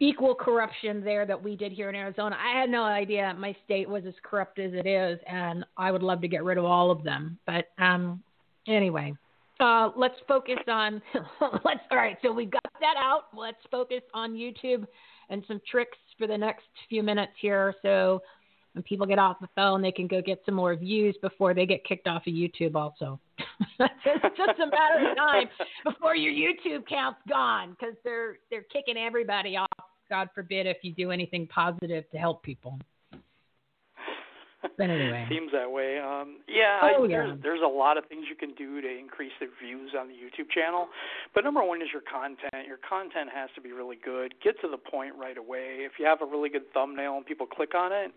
[0.00, 2.36] equal corruption there that we did here in Arizona.
[2.38, 6.02] I had no idea my state was as corrupt as it is, and I would
[6.02, 7.38] love to get rid of all of them.
[7.46, 8.22] But um,
[8.66, 9.14] anyway,
[9.60, 11.00] uh, let's focus on
[11.64, 13.24] let's all right so we've got that out.
[13.36, 14.86] Let's focus on youtube
[15.30, 17.74] and some tricks for the next few minutes here.
[17.82, 18.20] So
[18.74, 21.66] when people get off the phone they can go get some more views before they
[21.66, 23.20] get kicked off of youtube also.
[23.80, 25.48] It's just a matter of time
[25.84, 29.68] before your youtube count's gone because they're they're kicking everybody off
[30.10, 32.78] god forbid if you do anything positive to help people
[34.76, 35.98] but anyway, seems that way.
[35.98, 37.08] Um, yeah, oh, I, yeah.
[37.08, 40.14] there's there's a lot of things you can do to increase the views on the
[40.14, 40.88] YouTube channel,
[41.34, 42.66] but number one is your content.
[42.66, 44.34] Your content has to be really good.
[44.42, 45.84] Get to the point right away.
[45.84, 48.12] If you have a really good thumbnail and people click on it,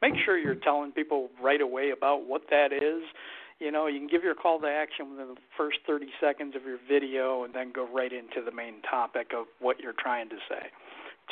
[0.00, 3.02] make sure you're telling people right away about what that is.
[3.60, 6.64] You know, you can give your call to action within the first 30 seconds of
[6.64, 10.36] your video and then go right into the main topic of what you're trying to
[10.48, 10.66] say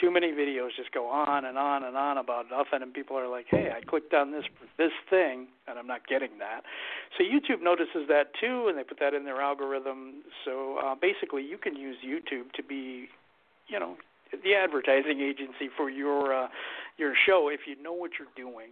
[0.01, 3.29] too many videos just go on and on and on about nothing and people are
[3.29, 4.45] like hey i clicked on this
[4.79, 6.63] this thing and i'm not getting that.
[7.19, 10.23] So youtube notices that too and they put that in their algorithm.
[10.45, 13.09] So uh, basically you can use youtube to be
[13.69, 13.97] you know
[14.33, 16.49] the advertising agency for your uh,
[16.97, 18.71] your show if you know what you're doing.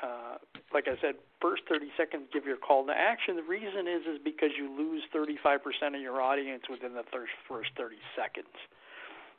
[0.00, 0.38] Uh,
[0.72, 3.34] like I said, first 30 seconds give your call to action.
[3.34, 5.58] The reason is is because you lose 35%
[5.96, 7.02] of your audience within the
[7.48, 8.54] first 30 seconds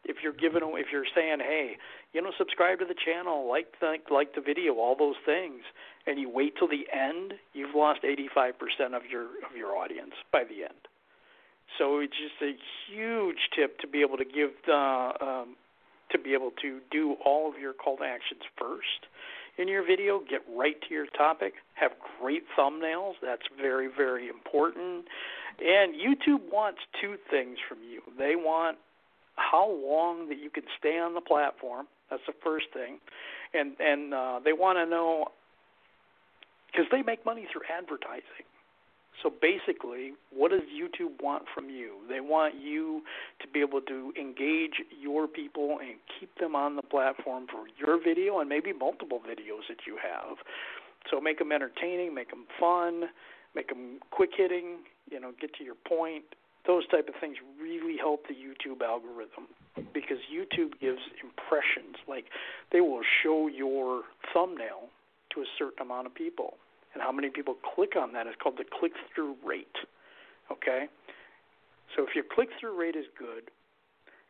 [0.06, 1.78] if you're giving if you're saying hey
[2.14, 5.62] you know subscribe to the channel like the like the video all those things
[6.08, 10.44] and you wait till the end you've lost 85% of your of your audience by
[10.44, 10.88] the end
[11.78, 12.56] so it's just a
[12.90, 15.56] huge tip to be able to give the um,
[16.12, 19.06] to be able to do all of your call to actions first
[19.60, 20.22] in your video.
[20.28, 21.54] Get right to your topic.
[21.76, 23.14] Have great thumbnails.
[23.22, 25.06] That's very, very important.
[25.60, 28.02] And YouTube wants two things from you.
[28.18, 28.78] They want
[29.40, 31.88] how long that you can stay on the platform.
[32.10, 33.00] That's the first thing.
[33.54, 35.28] And and uh, they want to know
[36.68, 38.46] because they make money through advertising.
[39.24, 41.96] So basically, what does YouTube want from you?
[42.08, 43.02] They want you
[43.42, 48.02] to be able to engage your people and keep them on the platform for your
[48.02, 50.38] video and maybe multiple videos that you have.
[51.12, 53.10] So make them entertaining, make them fun,
[53.56, 54.78] make them quick hitting,
[55.12, 56.24] you know, get to your point.
[56.68, 59.48] Those type of things really help the YouTube algorithm
[59.94, 61.96] because YouTube gives impressions.
[62.08, 62.26] Like
[62.72, 64.04] they will show your
[64.34, 64.90] thumbnail
[65.34, 66.56] to a certain amount of people
[66.94, 69.78] and how many people click on that is called the click through rate.
[70.52, 70.88] Okay?
[71.96, 73.52] So if your click through rate is good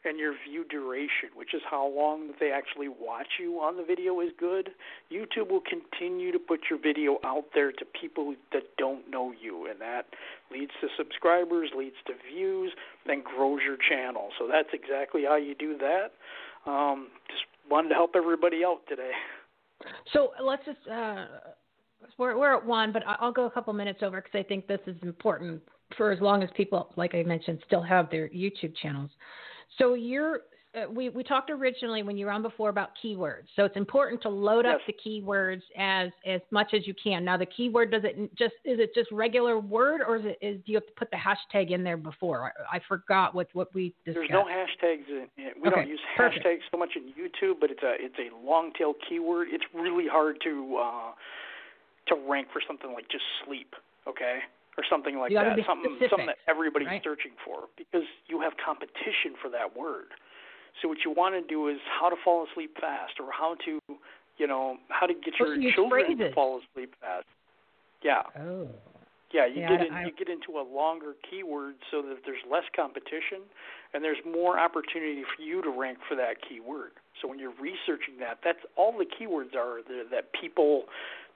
[0.06, 4.22] and your view duration, which is how long they actually watch you on the video
[4.22, 4.70] is good,
[5.12, 9.68] YouTube will continue to put your video out there to people that don't know you
[9.70, 10.06] and that
[10.52, 12.72] leads to subscribers, leads to views,
[13.06, 14.30] then grows your channel.
[14.40, 16.12] So that's exactly how you do that.
[16.70, 19.12] Um, just wanted to help everybody out today.
[20.14, 21.26] So let's just uh,
[22.18, 24.80] we're we're at one, but I'll go a couple minutes over because I think this
[24.88, 25.62] is important
[25.98, 29.10] for as long as people, like I mentioned, still have their YouTube channels.
[29.78, 30.42] So you're
[30.76, 33.46] uh, we we talked originally when you were on before about keywords.
[33.56, 34.76] So it's important to load yes.
[34.76, 37.26] up the keywords as as much as you can.
[37.26, 40.58] Now the keyword does it just is it just regular word or is it is
[40.66, 42.54] do you have to put the hashtag in there before?
[42.72, 44.28] I, I forgot what what we discussed.
[44.30, 45.56] There's no hashtags in it.
[45.60, 46.46] We Okay, don't use perfect.
[46.46, 49.48] hashtags so much in YouTube, but it's a it's a long tail keyword.
[49.52, 51.12] It's really hard to uh,
[52.10, 53.74] to rank for something like just sleep,
[54.08, 54.40] okay?
[54.80, 55.60] Or something like that.
[55.68, 57.04] something specific, something that everybody's right?
[57.04, 60.16] searching for because you have competition for that word.
[60.82, 63.84] So what you want to do is how to fall asleep fast or how to,
[64.40, 67.28] you know, how to get your children to fall asleep fast.
[68.02, 68.24] Yeah.
[68.40, 68.70] Oh.
[69.32, 72.42] Yeah, you Yeah, get in, I- you get into a longer keyword so that there's
[72.50, 73.44] less competition
[73.94, 76.94] and there's more opportunity for you to rank for that keyword.
[77.22, 80.86] So when you're researching that, that's all the keywords are that people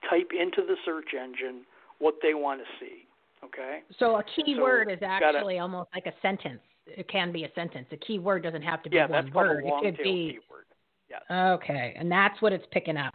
[0.10, 1.66] type into the search engine
[2.00, 3.03] what they want to see.
[3.44, 3.80] Okay?
[4.00, 6.62] So a keyword So is you gotta- actually almost like a sentence.
[6.86, 7.88] It can be a sentence.
[7.92, 9.64] A key word doesn't have to be Yeah, one that's called word.
[9.64, 10.66] a long it could tail be keyword.
[11.10, 11.22] Yes.
[11.30, 13.14] okay, and that's what it's picking up.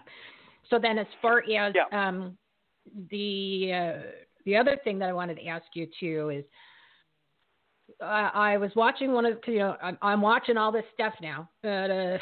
[0.71, 1.85] So then, as far as Yeah.
[1.93, 2.37] um,
[3.11, 4.03] the uh,
[4.45, 6.45] the other thing that I wanted to ask you too is,
[8.01, 11.49] I, I was watching one of you know I'm, I'm watching all this stuff now
[11.63, 12.19] that uh,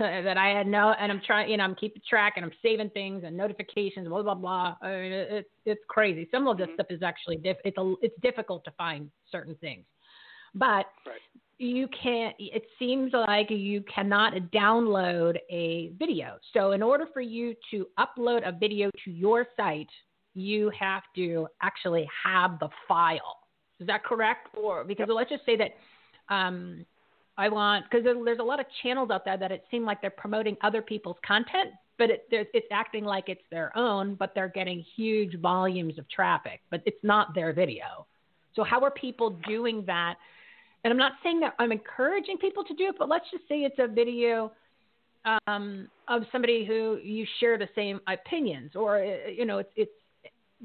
[0.24, 2.90] that I had no and I'm trying you know I'm keeping track and I'm saving
[2.90, 4.76] things and notifications blah blah blah.
[4.82, 6.28] I mean it's it's crazy.
[6.30, 6.74] Some of this Mm-hmm.
[6.74, 9.84] stuff is actually diff- it's a, it's difficult to find certain things,
[10.54, 11.20] but Right.
[11.58, 17.54] you can't it seems like you cannot download a video so in order for you
[17.70, 19.90] to upload a video to your site
[20.34, 23.40] you have to actually have the file
[23.78, 25.72] is that correct or because let's just say that
[26.34, 26.86] um,
[27.40, 30.00] i want because there, there's a lot of channels out there that it seem like
[30.00, 31.70] they're promoting other people's content
[32.00, 36.60] but it, it's acting like it's their own but they're getting huge volumes of traffic
[36.70, 38.06] but it's not their video.
[38.56, 40.14] So how are people doing that?
[40.82, 43.60] And I'm not saying that I'm encouraging people to do it, but let's just say
[43.60, 44.50] it's a video
[45.46, 49.90] um, of somebody who you share the same opinions, or uh, you know, it's, it's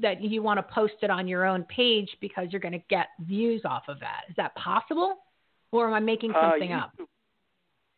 [0.00, 3.08] that you want to post it on your own page because you're going to get
[3.20, 4.22] views off of that.
[4.30, 5.16] Is that possible,
[5.78, 6.92] or am I making Uh, something up?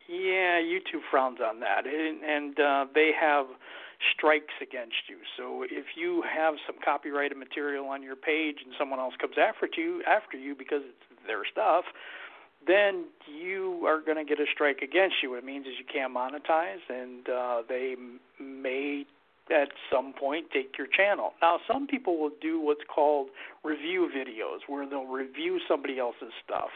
[0.09, 3.47] Yeah, YouTube frowns on that, and, and uh, they have
[4.15, 5.19] strikes against you.
[5.37, 9.69] So if you have some copyrighted material on your page and someone else comes after
[9.77, 11.85] you after you because it's their stuff,
[12.67, 15.31] then you are going to get a strike against you.
[15.31, 17.95] What it means is you can't monetize, and uh, they
[18.41, 19.05] may
[19.51, 21.33] at some point take your channel.
[21.41, 23.29] Now, some people will do what's called
[23.65, 26.71] review videos, where they'll review somebody else's stuff,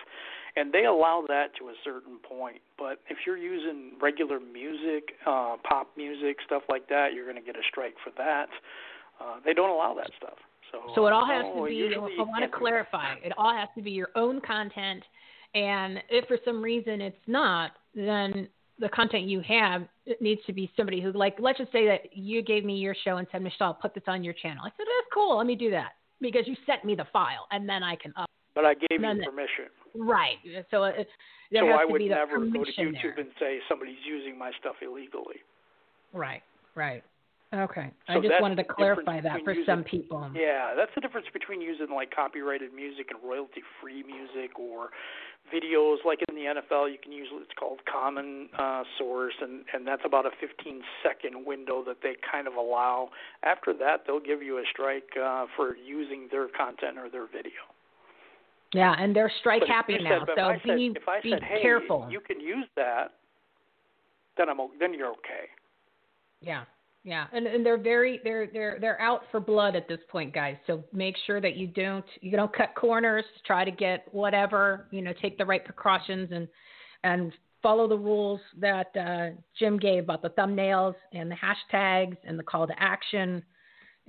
[0.56, 2.60] and they allow that to a certain point.
[2.78, 7.42] But if you're using regular music, uh, pop music, stuff like that, you're going to
[7.42, 8.46] get a strike for that.
[9.20, 10.38] Uh, they don't allow that stuff.
[10.70, 11.94] So, So it all has no, to be.
[11.94, 12.52] I want to can't do that.
[12.52, 13.14] clarify.
[13.22, 15.02] It all has to be your own content,
[15.54, 18.48] and if for some reason it's not, then
[18.78, 22.16] the content you have it needs to be somebody who, like, let's just say that
[22.16, 24.62] you gave me your show and said, Michele, put this on your channel.
[24.64, 25.36] I said, that's cool.
[25.36, 28.28] Let me do that because you sent me the file, and then I can up.
[28.54, 29.70] But I gave you permission.
[29.94, 30.36] Right.
[30.70, 31.08] So it,
[31.50, 33.14] there so has I to would be never go to YouTube there.
[33.18, 35.40] and say somebody's using my stuff illegally.
[36.12, 36.42] Right.
[36.74, 37.02] Right.
[37.54, 37.90] Okay.
[38.08, 40.30] I just wanted to clarify that for between some people.
[40.34, 44.88] Yeah, that's the difference between using like copyrighted music and royalty-free music, or
[45.52, 46.90] videos like in the NFL.
[46.90, 51.84] You can use it's called common uh, source, and and that's about a 15-second window
[51.86, 53.10] that they kind of allow.
[53.42, 57.68] After that, they'll give you a strike uh, for using their content or their video.
[58.74, 61.30] Yeah, and they're strike happy you now, said- so if I said, be if be
[61.30, 62.08] said, hey, careful.
[62.10, 63.12] you can use that,
[64.36, 65.50] then I'm then you're okay.
[66.40, 66.64] Yeah,
[67.04, 70.56] yeah, and and they're very they're they're they're out for blood at this point, guys.
[70.66, 73.24] So make sure that you don't you don't cut corners.
[73.46, 75.12] Try to get whatever you know.
[75.20, 76.48] Take the right precautions and
[77.04, 82.38] and follow the rules that uh, Jim gave about the thumbnails and the hashtags and
[82.38, 83.42] the call to action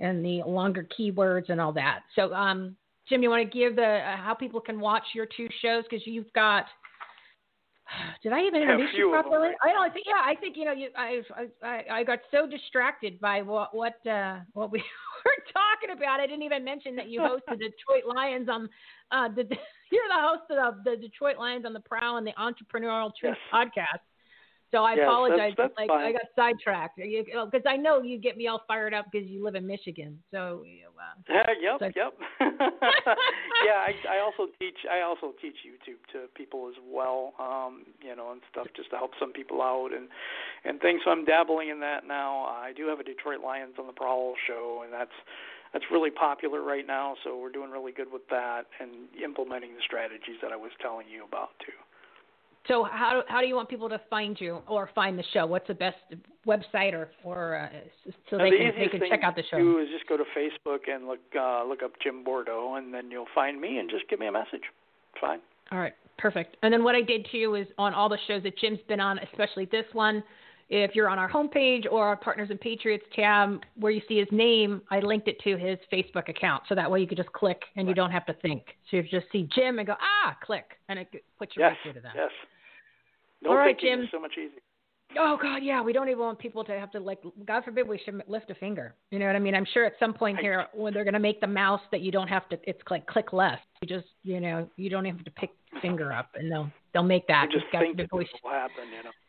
[0.00, 2.00] and the longer keywords and all that.
[2.16, 2.76] So, um,
[3.08, 6.06] Jim, you want to give the uh, how people can watch your two shows because
[6.06, 6.66] you've got.
[8.22, 9.54] Did I even introduce you few of them, properly?
[9.62, 10.06] I don't think.
[10.06, 10.72] Yeah, I think you know.
[10.72, 11.20] You, I,
[11.62, 14.78] I, I got so distracted by what what uh, what we
[15.24, 16.20] were talking about.
[16.20, 18.68] I didn't even mention that you host the Detroit Lions on.
[19.10, 19.42] Uh, the,
[19.92, 24.00] you're the host of the Detroit Lions on the Prowl and the Entrepreneurial Truth podcast.
[24.70, 25.54] So I Yes, apologize.
[25.56, 26.04] that's- that's like fine.
[26.06, 29.54] I got sidetracked because I know you get me all fired up because you live
[29.54, 30.20] in Michigan.
[30.30, 30.64] So
[30.98, 32.14] uh, Yeah, yep, So- yep.
[32.40, 34.78] yeah, I, I also teach.
[34.90, 37.34] I also teach YouTube to people as well.
[37.38, 40.08] Um, you know, and stuff just to help some people out and
[40.64, 41.02] and things.
[41.04, 42.44] So I'm dabbling in that now.
[42.44, 45.14] I do have a Detroit Lions on the Prowl show, and that's
[45.72, 47.16] that's really popular right now.
[47.24, 48.90] So we're doing really good with that and
[49.22, 51.78] implementing the strategies that I was telling you about too.
[52.66, 55.44] So how how do you want people to find you or find the show?
[55.44, 55.96] What's the best
[56.46, 57.68] website or or uh,
[58.30, 59.58] so Now, they the can they can check out the to show?
[59.58, 63.10] do is just go to Facebook and look uh, look up Jim Bordeau, and then
[63.10, 64.62] you'll find me and just give me a message.
[65.12, 65.40] It's fine.
[65.72, 66.56] All right, perfect.
[66.62, 69.18] And then what I did too is on all the shows that Jim's been on,
[69.18, 70.22] especially this one,
[70.70, 74.28] if you're on our homepage or our Partners and Patriots tab where you see his
[74.30, 76.62] name, I linked it to his Facebook account.
[76.68, 78.62] So that way you could just click and you don't have to think.
[78.90, 81.08] So you just see Jim and go, ah, click, and it
[81.38, 82.12] puts you Yes, right through to that.
[82.14, 82.30] yes.
[83.44, 84.08] No All right, Jim.
[84.10, 84.60] so much easier.
[85.16, 85.80] Oh God, yeah.
[85.82, 87.20] We don't even want people to have to like.
[87.46, 88.94] God forbid we should lift a finger.
[89.10, 89.54] You know what I mean?
[89.54, 92.10] I'm sure at some point here when they're going to make the mouse that you
[92.10, 92.58] don't have to.
[92.64, 93.58] It's like click less.
[93.82, 95.50] You just you know you don't even have to pick
[95.82, 97.48] finger up, and they'll they'll make that.
[97.48, 99.10] I just It's think will happen, you know.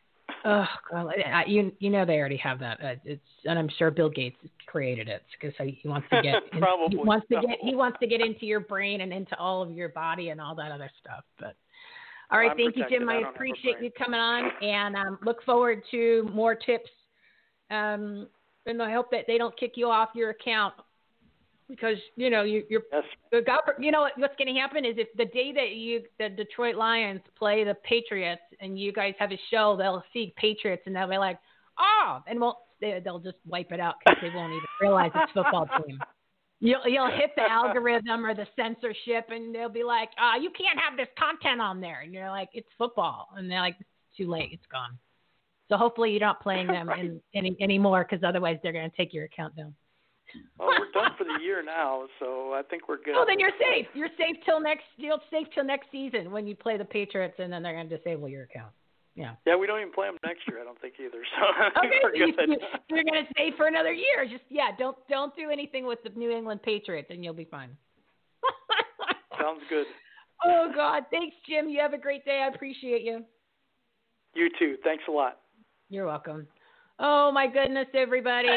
[0.44, 2.78] Oh God, I, you you know they already have that.
[2.82, 4.36] Uh, it's and I'm sure Bill Gates
[4.66, 8.06] created it because he wants to get in- he wants to get he wants to
[8.06, 11.24] get into your brain and into all of your body and all that other stuff.
[11.40, 11.56] But
[12.30, 12.84] all right, thank you.
[12.88, 13.08] Jim.
[13.08, 16.54] I I don't have a appreciate you coming on and um, look forward to more
[16.54, 16.90] tips.
[17.70, 18.28] Um,
[18.66, 20.74] and I hope that they don't kick you off your account
[21.68, 23.04] because you know you, you're Yes.
[23.78, 26.76] You know what, what's going to happen is if the day that you the Detroit
[26.76, 31.08] Lions play the Patriots and you guys have a show, they'll see Patriots and they'll
[31.08, 31.38] be like,
[31.78, 35.32] oh, and won't they, they'll just wipe it out because they won't even realize it's
[35.32, 35.98] football team.
[36.60, 40.78] You'll you'll hit the algorithm or the censorship, and they'll be like, "Ah, you can't
[40.78, 44.28] have this content on there." And you're like, "It's football," and they're like, "It's too
[44.30, 44.50] late.
[44.52, 44.98] It's gone."
[45.68, 49.12] So hopefully you're not playing them in, any anymore, because otherwise they're going to take
[49.12, 49.74] your account down.
[50.58, 53.14] Well, we're done for the year now, so I think we're good.
[53.16, 53.86] Oh, then you're safe.
[53.94, 54.84] You're safe till next.
[54.96, 57.96] You're safe till next season when you play the Patriots, and then they're going to
[57.96, 58.72] disable your account.
[59.16, 59.32] Yeah.
[59.46, 60.60] Yeah, we don't even play them next year.
[60.60, 61.24] I don't think either.
[61.24, 62.48] So Okay, we're so you, good.
[62.50, 62.58] you,
[62.88, 64.26] you're going to stay for another year.
[64.30, 67.70] Just yeah, don't don't do anything with the New England Patriots, and you'll be fine.
[69.40, 69.86] Sounds good.
[70.44, 71.68] Oh God, thanks, Jim.
[71.68, 72.44] You have a great day.
[72.44, 73.24] I appreciate you.
[74.34, 74.76] You too.
[74.84, 75.38] Thanks a lot.
[75.88, 76.46] You're welcome.
[76.98, 78.48] Oh my goodness, everybody.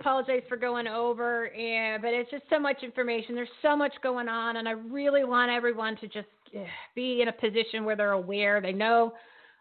[0.00, 3.34] Apologize for going over, yeah, but it's just so much information.
[3.34, 7.28] There's so much going on, and I really want everyone to just eh, be in
[7.28, 8.60] a position where they're aware.
[8.60, 9.12] They know,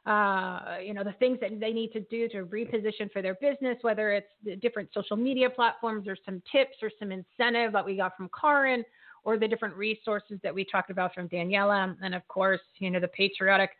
[0.05, 3.77] uh, you know, the things that they need to do to reposition for their business,
[3.81, 7.97] whether it's the different social media platforms or some tips or some incentive that we
[7.97, 8.83] got from Karin
[9.25, 12.99] or the different resources that we talked about from Daniela, and of course, you know,
[12.99, 13.71] the patriotic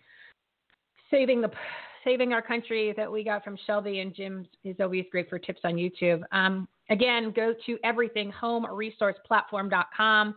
[1.10, 1.52] saving the
[2.04, 5.62] saving our country that we got from Shelby and Jim is always great for tips
[5.64, 6.22] on YouTube.
[6.32, 10.36] Um, again, go to everythinghomeresourceplatform.com.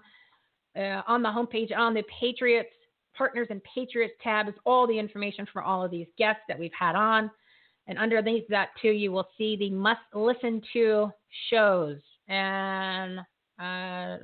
[0.74, 2.70] Uh, on the homepage, on the Patriots
[3.16, 6.72] Partners and Patriots tab is all the information for all of these guests that we've
[6.78, 7.30] had on.
[7.86, 11.10] And underneath that, too, you will see the must listen to
[11.50, 11.98] shows.
[12.28, 13.18] And
[13.58, 14.16] uh,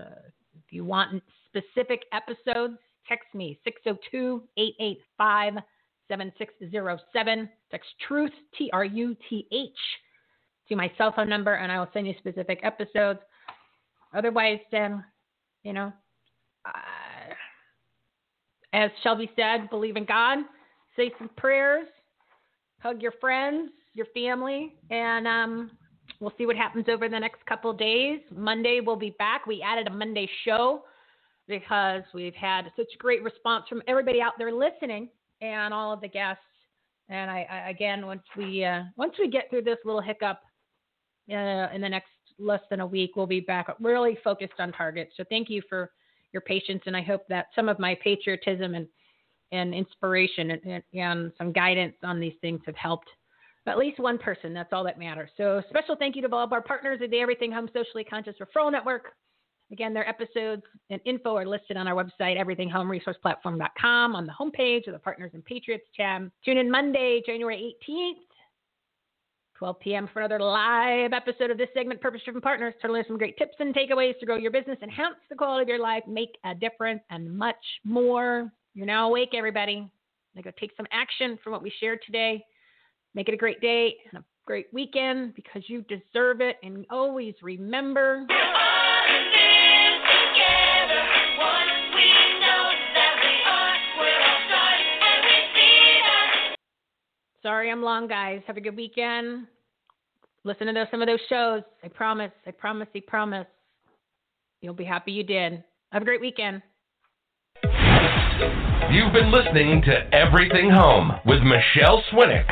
[0.55, 5.63] if you want specific episodes, text me 602 885
[6.09, 7.49] 7607.
[7.71, 9.71] Text truth, T R U T H,
[10.69, 13.21] to my cell phone number, and I will send you specific episodes.
[14.15, 15.05] Otherwise, then,
[15.63, 15.93] you know,
[16.65, 17.35] uh,
[18.73, 20.39] as Shelby said, believe in God,
[20.97, 21.87] say some prayers,
[22.81, 25.71] hug your friends, your family, and um,
[26.21, 28.21] we'll see what happens over the next couple days.
[28.35, 29.47] Monday we'll be back.
[29.47, 30.85] We added a Monday show
[31.47, 35.09] because we've had such a great response from everybody out there listening
[35.41, 36.43] and all of the guests.
[37.09, 40.41] And I, I again, once we uh, once we get through this little hiccup
[41.31, 45.13] uh, in the next less than a week, we'll be back really focused on targets.
[45.17, 45.91] So thank you for
[46.33, 48.87] your patience, and I hope that some of my patriotism and
[49.51, 53.09] and inspiration and, and, some guidance on these things have helped
[53.67, 54.53] at least one person.
[54.53, 55.31] That's all that matters.
[55.37, 58.35] So special thank you to all of our partners at the Everything Home Socially Conscious
[58.41, 59.13] Referral Network.
[59.71, 64.95] Again, their episodes and info are listed on our website, everythinghomeresourceplatform.com, on the homepage of
[64.95, 66.31] the Partners and Patriots tab.
[66.45, 68.15] Tune in Monday, January 18th,
[69.59, 70.09] 12 p.m.
[70.13, 73.57] for another live episode of this segment, Purpose Driven Partners, to learn some great tips
[73.59, 77.03] and takeaways to grow your business, enhance the quality of your life, make a difference,
[77.11, 78.51] and much more.
[78.75, 79.91] You're now awake, everybody.
[80.35, 82.43] Now go take some action from what we shared today.
[83.15, 86.57] Make it a great day and a great weekend because you deserve it.
[86.63, 88.25] And always remember.
[97.43, 98.41] Sorry I'm long, guys.
[98.47, 99.47] Have a good weekend.
[100.43, 101.63] Listen to those, some of those shows.
[101.85, 102.33] I promise.
[102.47, 102.89] I promise.
[102.95, 103.47] I promise.
[104.61, 105.63] You'll be happy you did.
[105.93, 106.63] Have a great weekend.
[108.91, 112.47] You've been listening to Everything Home with Michele Swinick.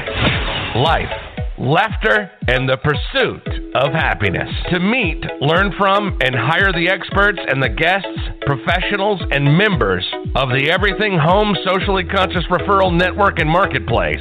[0.76, 1.10] Life,
[1.58, 3.42] laughter, and the pursuit
[3.74, 4.48] of happiness.
[4.72, 8.08] To meet, learn from, and hire the experts and the guests,
[8.42, 10.06] professionals, and members
[10.36, 14.20] of the Everything Home Socially Conscious Referral Network and Marketplace,